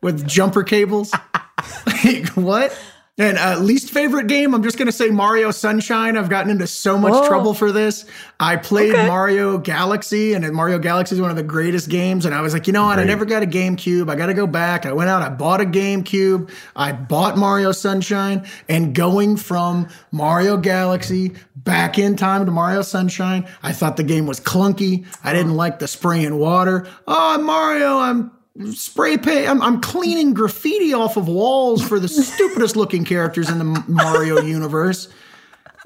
[0.02, 1.12] with jumper cables.
[1.86, 2.78] like, what?
[3.18, 6.16] And uh, least favorite game, I'm just going to say Mario Sunshine.
[6.16, 7.26] I've gotten into so much Whoa.
[7.26, 8.04] trouble for this.
[8.38, 9.08] I played Okay.
[9.08, 12.24] Mario Galaxy, and Mario Galaxy is one of the greatest games.
[12.24, 13.00] And I was like, you know what?
[13.00, 14.08] I never got a GameCube.
[14.08, 14.86] I got to go back.
[14.86, 16.50] I went out, I bought a GameCube.
[16.76, 23.48] I bought Mario Sunshine, and going from Mario Galaxy back in time to Mario Sunshine,
[23.64, 25.06] I thought the game was clunky.
[25.24, 26.86] I didn't like the spraying water.
[27.08, 28.30] Oh, Mario, I'm
[28.72, 29.48] spray paint.
[29.48, 34.40] I'm, I'm cleaning graffiti off of walls for the stupidest looking characters in the Mario
[34.40, 35.08] universe.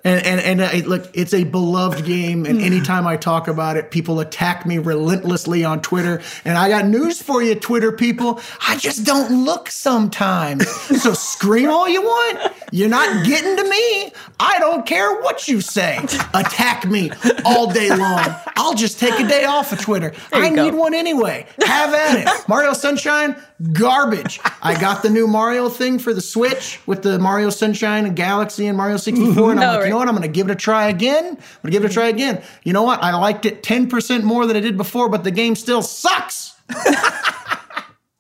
[0.05, 3.93] And and and it, look, it's a beloved game, and anytime I talk about it,
[3.93, 6.21] people attack me relentlessly on Twitter.
[6.45, 8.41] And I got news for you, Twitter people.
[8.67, 10.69] I just don't look sometimes.
[11.03, 12.53] So scream all you want.
[12.73, 14.13] You're not getting to me.
[14.41, 15.99] I don't care what you say.
[16.35, 17.13] Attack me
[17.45, 18.25] all day long.
[18.57, 20.13] I'll just take a day off of Twitter.
[20.33, 20.65] I go.
[20.65, 21.47] need one anyway.
[21.65, 22.29] Have at it.
[22.49, 23.37] Mario Sunshine,
[23.73, 24.41] garbage.
[24.63, 28.67] I got the new Mario thing for the Switch with the Mario Sunshine and Galaxy
[28.67, 29.53] and Mario 64.
[29.53, 29.92] And I'm No, like, right.
[29.93, 30.09] Know what?
[30.09, 31.25] I'm going to give it a try again.
[31.25, 32.43] I'm going to give it a try again.
[32.65, 33.03] You know what?
[33.03, 36.55] I liked it 10% more than I did before, but the game still sucks.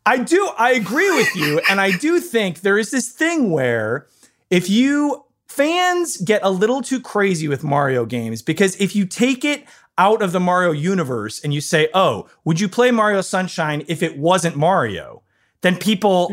[0.05, 0.51] I do.
[0.59, 4.09] I agree with you, and I do think there is this thing where
[4.51, 9.45] if you fans get a little too crazy with Mario games because if you take
[9.45, 9.64] it
[9.99, 14.03] out of the Mario universe and you say, "Oh, would you play Mario Sunshine if
[14.03, 15.22] it wasn't Mario?"
[15.62, 16.28] Then people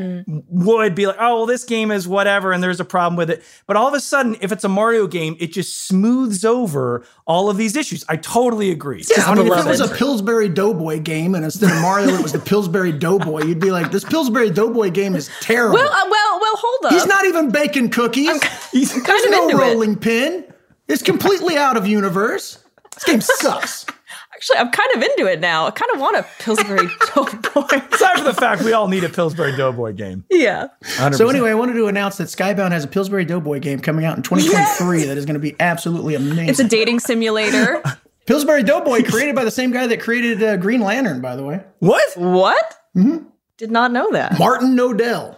[0.49, 3.43] would be like, "Oh, well, this game is whatever, and there's a problem with it."
[3.67, 7.49] But all of a sudden, if it's a Mario game, it just smooths over all
[7.49, 8.03] of these issues.
[8.09, 9.03] I totally agree.
[9.15, 12.23] Yeah, I mean, if it was a Pillsbury Doughboy game and instead of Mario, it
[12.23, 15.75] was the Pillsbury Doughboy, you'd be like, this Pillsbury Doughboy game is terrible.
[15.75, 16.55] Well, uh, well, well.
[16.57, 16.91] Hold up.
[16.93, 18.41] He's not even baking cookies.
[18.71, 19.61] He's kind There's of no into it.
[19.61, 20.43] rolling pin.
[20.87, 22.57] It's completely out of universe.
[22.95, 23.85] This game sucks.
[24.39, 25.67] Actually, I'm kind of into it now.
[25.67, 27.81] I kind of want a Pillsbury Doughboy.
[27.91, 30.23] Aside from the fact we all need a Pillsbury Doughboy game.
[30.29, 30.67] yeah.
[30.81, 31.15] 100%.
[31.15, 34.15] So anyway, I wanted to announce that Skybound has a Pillsbury Doughboy game coming out
[34.15, 36.47] in 2023 that is going to be absolutely amazing.
[36.47, 37.83] It's a dating simulator.
[38.27, 41.61] Pillsbury Doughboy created by the same guy that created uh, Green Lantern, by the way,
[41.79, 42.15] what?
[42.15, 42.77] what?
[42.93, 43.17] Hmm.
[43.57, 44.39] Did not know that.
[44.39, 45.35] Martin Nodell.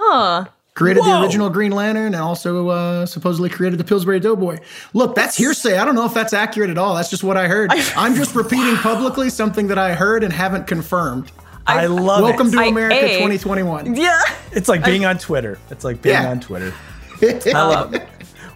[0.00, 0.46] Huh.
[0.74, 4.58] Created the original Green Lantern and also uh, supposedly created the Pillsbury Doughboy.
[4.94, 5.76] Look, that's hearsay.
[5.76, 6.94] I don't know if that's accurate at all.
[6.94, 7.70] That's just what I heard.
[7.94, 11.30] I'm just repeating publicly something that I heard and haven't confirmed.
[11.66, 12.22] I, love it.
[12.22, 12.52] Welcome it.
[12.52, 13.94] to I- America A- 2021.
[13.96, 14.18] Yeah.
[14.52, 15.58] It's like being on Twitter.
[15.70, 16.30] It's like being Yeah.
[16.30, 16.72] on Twitter.
[17.22, 18.08] I love it.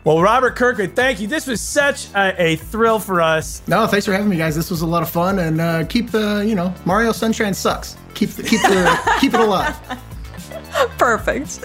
[0.04, 1.26] Well, Robert Kirkman, thank you.
[1.26, 3.60] This was such a, a thrill for us.
[3.66, 4.56] No, thanks for having me, guys.
[4.56, 7.96] This was a lot of fun, and uh, keep the you know Mario Sunshine sucks.
[8.14, 9.76] Keep the, keep the keep it alive.
[10.98, 11.60] Perfect.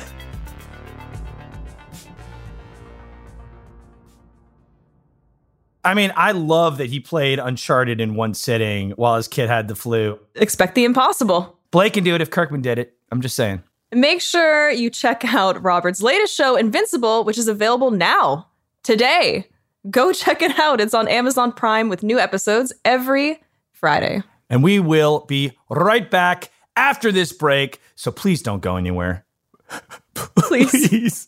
[5.84, 9.68] I mean, I love that he played Uncharted in one sitting while his kid had
[9.68, 10.20] the flu.
[10.36, 11.58] Expect the impossible.
[11.72, 12.98] Blake can do it if Kirkman did it.
[13.12, 13.64] I'm just saying.
[13.94, 18.48] Make sure you check out Robert's latest show, Invincible, which is available now,
[18.84, 19.48] today.
[19.90, 20.80] Go check it out.
[20.80, 24.22] It's on Amazon Prime with new episodes every Friday.
[24.50, 27.82] And we will be right back after this break.
[27.96, 29.26] So please don't go anywhere.
[30.36, 30.72] Please.
[30.90, 31.28] Please.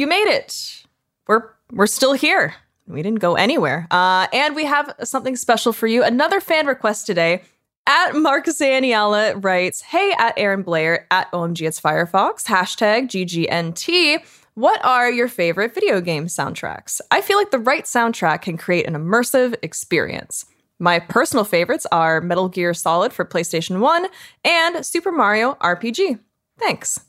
[0.00, 0.82] You made it.
[1.28, 2.54] We're we're still here.
[2.86, 3.86] We didn't go anywhere.
[3.90, 6.02] Uh, and we have something special for you.
[6.02, 7.42] Another fan request today.
[7.86, 14.24] At Marcus Aniala writes, Hey, at Aaron Blair, at OMG It's Firefox, hashtag GGNT.
[14.54, 17.02] What are your favorite video game soundtracks?
[17.10, 20.46] I feel like the right soundtrack can create an immersive experience.
[20.78, 24.06] My personal favorites are Metal Gear Solid for PlayStation 1
[24.46, 26.20] and Super Mario RPG.
[26.58, 27.00] Thanks.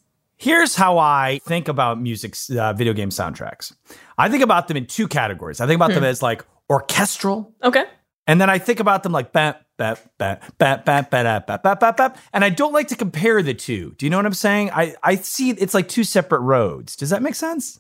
[0.42, 3.76] Here's how I think about music, uh, video game soundtracks.
[4.18, 5.62] I think about them in two categories.
[5.62, 7.84] I think about them as like orchestral, Okay.
[8.26, 11.80] and then I think about them like bam, bap, bap, bap, bap, bap, bap, bap,
[11.80, 12.18] bap, bap.
[12.34, 13.94] And I don't like to compare the two.
[14.00, 14.72] Do you know what I'm saying?
[14.72, 16.96] I, I see it's like two separate roads.
[16.96, 17.80] Does that make sense?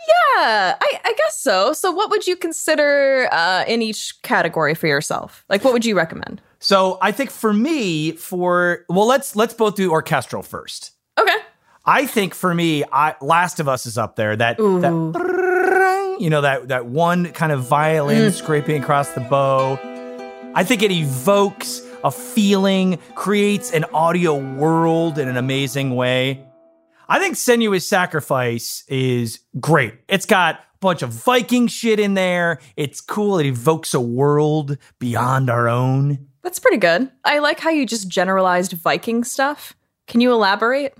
[0.00, 1.74] Yeah, I, I guess so.
[1.74, 5.44] So, what would you consider uh, in each category for yourself?
[5.50, 6.40] Like, what would you recommend?
[6.58, 10.92] So I think for me, for well, let's let's both do orchestral first.
[11.84, 14.36] I think for me, I Last of Us is up there.
[14.36, 18.32] That that you know that that one kind of violin mm.
[18.32, 19.78] scraping across the bow.
[20.54, 26.44] I think it evokes a feeling, creates an audio world in an amazing way.
[27.08, 29.94] I think Senua's Sacrifice is great.
[30.08, 32.60] It's got a bunch of Viking shit in there.
[32.76, 33.38] It's cool.
[33.38, 36.26] It evokes a world beyond our own.
[36.42, 37.10] That's pretty good.
[37.24, 39.74] I like how you just generalized Viking stuff.
[40.06, 40.94] Can you elaborate?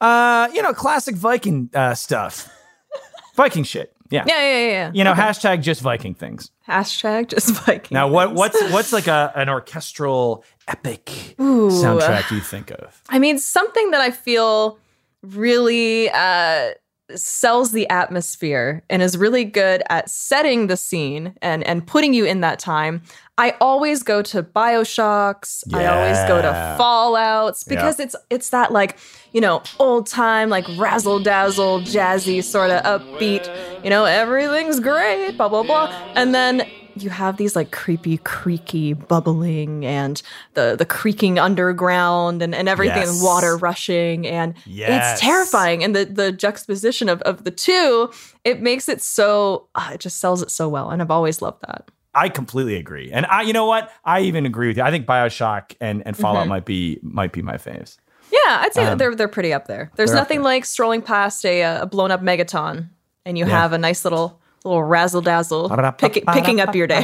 [0.00, 2.52] Uh, you know, classic Viking uh, stuff.
[3.36, 3.94] Viking shit.
[4.10, 4.24] Yeah.
[4.26, 4.68] Yeah, yeah, yeah.
[4.68, 4.90] yeah.
[4.94, 6.50] You know, hashtag just Viking things.
[6.68, 7.94] Hashtag just Viking.
[7.94, 8.38] Now, what things.
[8.38, 13.02] what's what's like a an orchestral epic soundtrack you think of?
[13.08, 14.78] I mean, something that I feel
[15.22, 16.70] really uh,
[17.14, 22.24] sells the atmosphere and is really good at setting the scene and and putting you
[22.24, 23.02] in that time.
[23.38, 25.62] I always go to Bioshocks.
[25.74, 26.48] I always go to
[26.78, 28.98] Fallouts because it's it's that like
[29.32, 33.48] you know old time like razzle dazzle jazzy sort of upbeat.
[33.84, 36.66] You know everything's great, blah blah blah, and then
[36.96, 40.22] you have these like creepy, creaky bubbling and
[40.54, 43.14] the the creaking underground and, and everything Yes.
[43.14, 45.12] and water rushing and Yes.
[45.14, 45.84] it's terrifying.
[45.84, 48.10] And the the juxtaposition of, of the two,
[48.44, 50.90] it makes it so ah, it just sells it so well.
[50.90, 51.90] And I've always loved that.
[52.14, 53.92] I completely agree, and I, you know what?
[54.02, 54.82] I even agree with you.
[54.82, 56.48] I think Bioshock and, and Fallout Mm-hmm.
[56.48, 57.98] might be might be my faves.
[58.32, 59.90] Yeah, I'd say that they're they're pretty up there.
[59.96, 60.44] There's Um, nothing there.
[60.44, 62.88] like strolling past a, uh, a blown up megaton
[63.26, 67.02] and you have a nice little little razzle dazzle pick, picking up your day.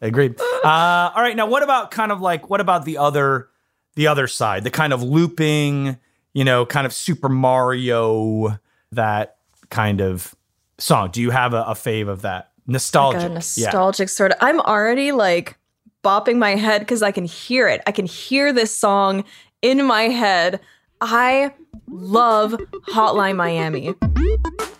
[0.00, 0.40] Agreed.
[0.40, 3.48] Uh, all right, now what about kind of like what about the other
[3.94, 5.96] the other side, the kind of looping,
[6.32, 8.58] you know, kind of Super Mario
[8.92, 9.36] that
[9.70, 10.34] kind of
[10.78, 11.10] song?
[11.10, 12.52] Do you have a, a fave of that?
[12.66, 13.22] Nostalgic.
[13.22, 14.38] Like nostalgic sort of.
[14.40, 15.56] I'm already like
[16.04, 17.80] bopping my head because I can hear it.
[17.86, 19.24] I can hear this song
[19.62, 20.60] in my head.
[21.00, 21.52] I
[21.86, 22.52] love
[22.88, 23.94] Hotline Miami.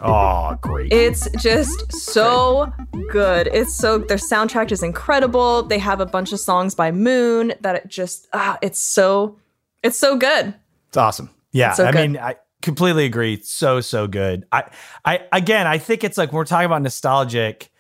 [0.01, 0.93] Oh, great.
[0.93, 2.73] It's just so
[3.11, 3.49] good.
[3.49, 5.63] It's so their soundtrack is incredible.
[5.63, 9.39] They have a bunch of songs by Moon that it just ah, it's so
[9.83, 10.55] it's so good.
[10.89, 11.31] It's awesome.
[11.53, 12.13] Yeah, so I good.
[12.13, 13.41] mean, I completely agree.
[13.43, 14.47] So so good.
[14.53, 14.71] I
[15.05, 17.71] I again, I think it's like when we're talking about nostalgic.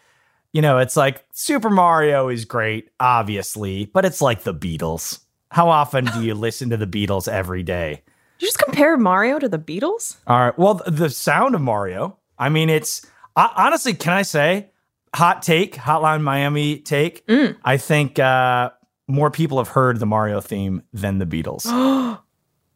[0.54, 5.20] You know, it's like Super Mario is great, obviously, but it's like the Beatles.
[5.50, 8.02] How often do you listen to the Beatles every day?
[8.38, 10.16] Did you just compare Mario to the Beatles?
[10.26, 10.56] All right.
[10.58, 12.18] Well, the sound of Mario.
[12.38, 13.94] I mean, it's I, honestly.
[13.94, 14.70] Can I say,
[15.14, 17.26] hot take, Hotline Miami take?
[17.26, 17.56] Mm.
[17.64, 18.70] I think uh,
[19.08, 21.66] more people have heard the Mario theme than the Beatles.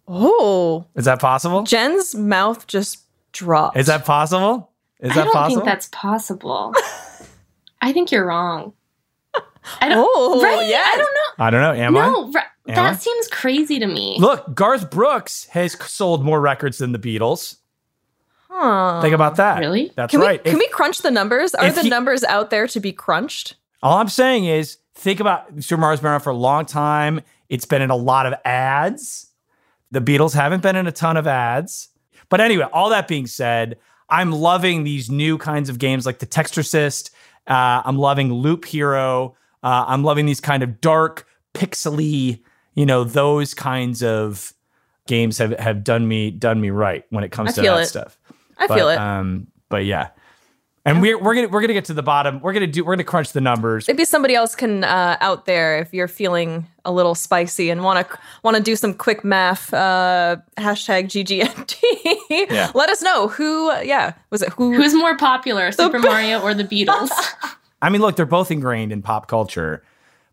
[0.09, 1.63] Oh, Is that possible?
[1.63, 3.77] Jen's mouth just dropped.
[3.79, 4.73] Is that possible?
[4.99, 5.61] Is I that don't possible?
[5.61, 6.75] think that's possible.
[7.81, 8.73] I think you're wrong.
[9.81, 9.99] I don't.
[10.15, 10.67] Oh, right?
[10.69, 10.89] yes.
[10.93, 11.45] I don't know.
[11.47, 11.85] I don't know.
[11.85, 12.07] Am I?
[12.07, 12.97] no, ri- Am that I?
[12.97, 14.17] seems crazy to me.
[14.21, 17.57] Look, Garth Brooks has sold more records than the Beatles.
[18.49, 19.01] Huh.
[19.01, 19.59] Think about that.
[19.59, 19.91] Really?
[19.97, 20.43] That's Can right.
[20.45, 21.55] we can we crunch the numbers?
[21.55, 23.57] Are the he- numbers out there to be crunched?
[23.83, 27.21] All I'm saying is, think about Super Mario's been around for a long time.
[27.49, 29.31] It's been in a lot of ads.
[29.91, 31.89] The Beatles haven't been in a ton of ads.
[32.29, 36.27] But anyway, all that being said, I'm loving these new kinds of games like the
[36.27, 37.11] Textorcist.
[37.47, 39.35] Uh, I'm loving Loop Hero.
[39.63, 42.41] Uh, I'm loving these kind of dark, pixely,
[42.75, 44.53] you know, those kinds of
[45.07, 47.87] games have, have done me done me right when it comes I to that it.
[47.87, 48.19] stuff.
[48.59, 48.99] I But, feel it.
[48.99, 50.11] Um, but yeah.
[50.85, 52.41] And we're we're gonna we're gonna get to the bottom.
[52.41, 53.87] We're gonna do we're gonna crunch the numbers.
[53.87, 58.05] Maybe somebody else can uh, out there if you're feeling a little spicy and want
[58.09, 59.73] to want to do some quick math.
[59.73, 61.81] Uh, hashtag GGNT.
[62.51, 62.73] Yeah.
[62.75, 63.71] Let us know who.
[63.83, 64.75] Yeah, was it who?
[64.75, 67.11] Who's more popular, Super Mario or the Beatles?
[67.83, 69.85] I mean, look, they're both ingrained in pop culture,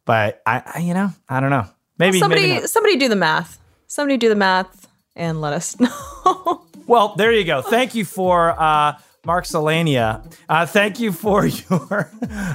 [0.06, 1.66] but I, I you know, I don't know.
[2.00, 3.60] Maybe somebody maybe somebody do the math.
[3.88, 5.80] Somebody do the math and let us
[6.26, 6.66] know.
[6.88, 7.62] Well, there you go.
[7.62, 10.24] Thank you for uh, Mark Selania.
[10.48, 12.12] Uh, thank you for your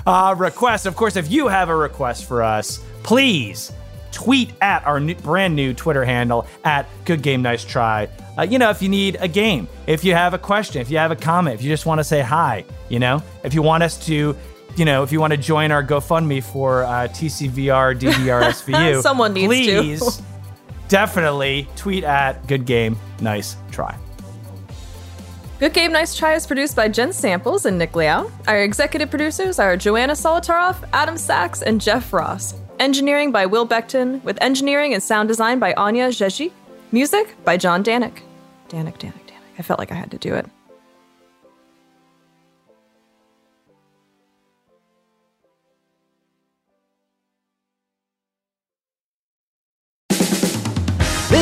[0.06, 0.86] uh, request.
[0.86, 3.70] Of course, if you have a request for us, please
[4.10, 8.08] tweet at our new, brand new Twitter handle at Good Game Nice Try.
[8.38, 10.98] Uh, you know, if you need a game, if you have a question, if you
[10.98, 13.82] have a comment, if you just want to say hi, you know, if you want
[13.82, 14.36] us to,
[14.76, 19.52] you know, if you want to join our GoFundMe for uh, TCVR DDRSVU, Someone needs
[19.66, 19.80] to.
[19.82, 20.22] please
[20.88, 23.96] definitely tweet at Good Game Nice Try.
[25.60, 28.30] Good Game Nice Try is produced by Jen Samples and Nick Liao.
[28.48, 32.54] Our executive producers are Joanna Solotaroff, Adam Sachs, and Jeff Ross.
[32.80, 36.50] Engineering by Will Beckton, with engineering and sound design by Anya Jeji.
[36.90, 38.20] Music by John Danik.
[38.68, 39.40] Danik, Danik, Danik.
[39.58, 40.46] I felt like I had to do it.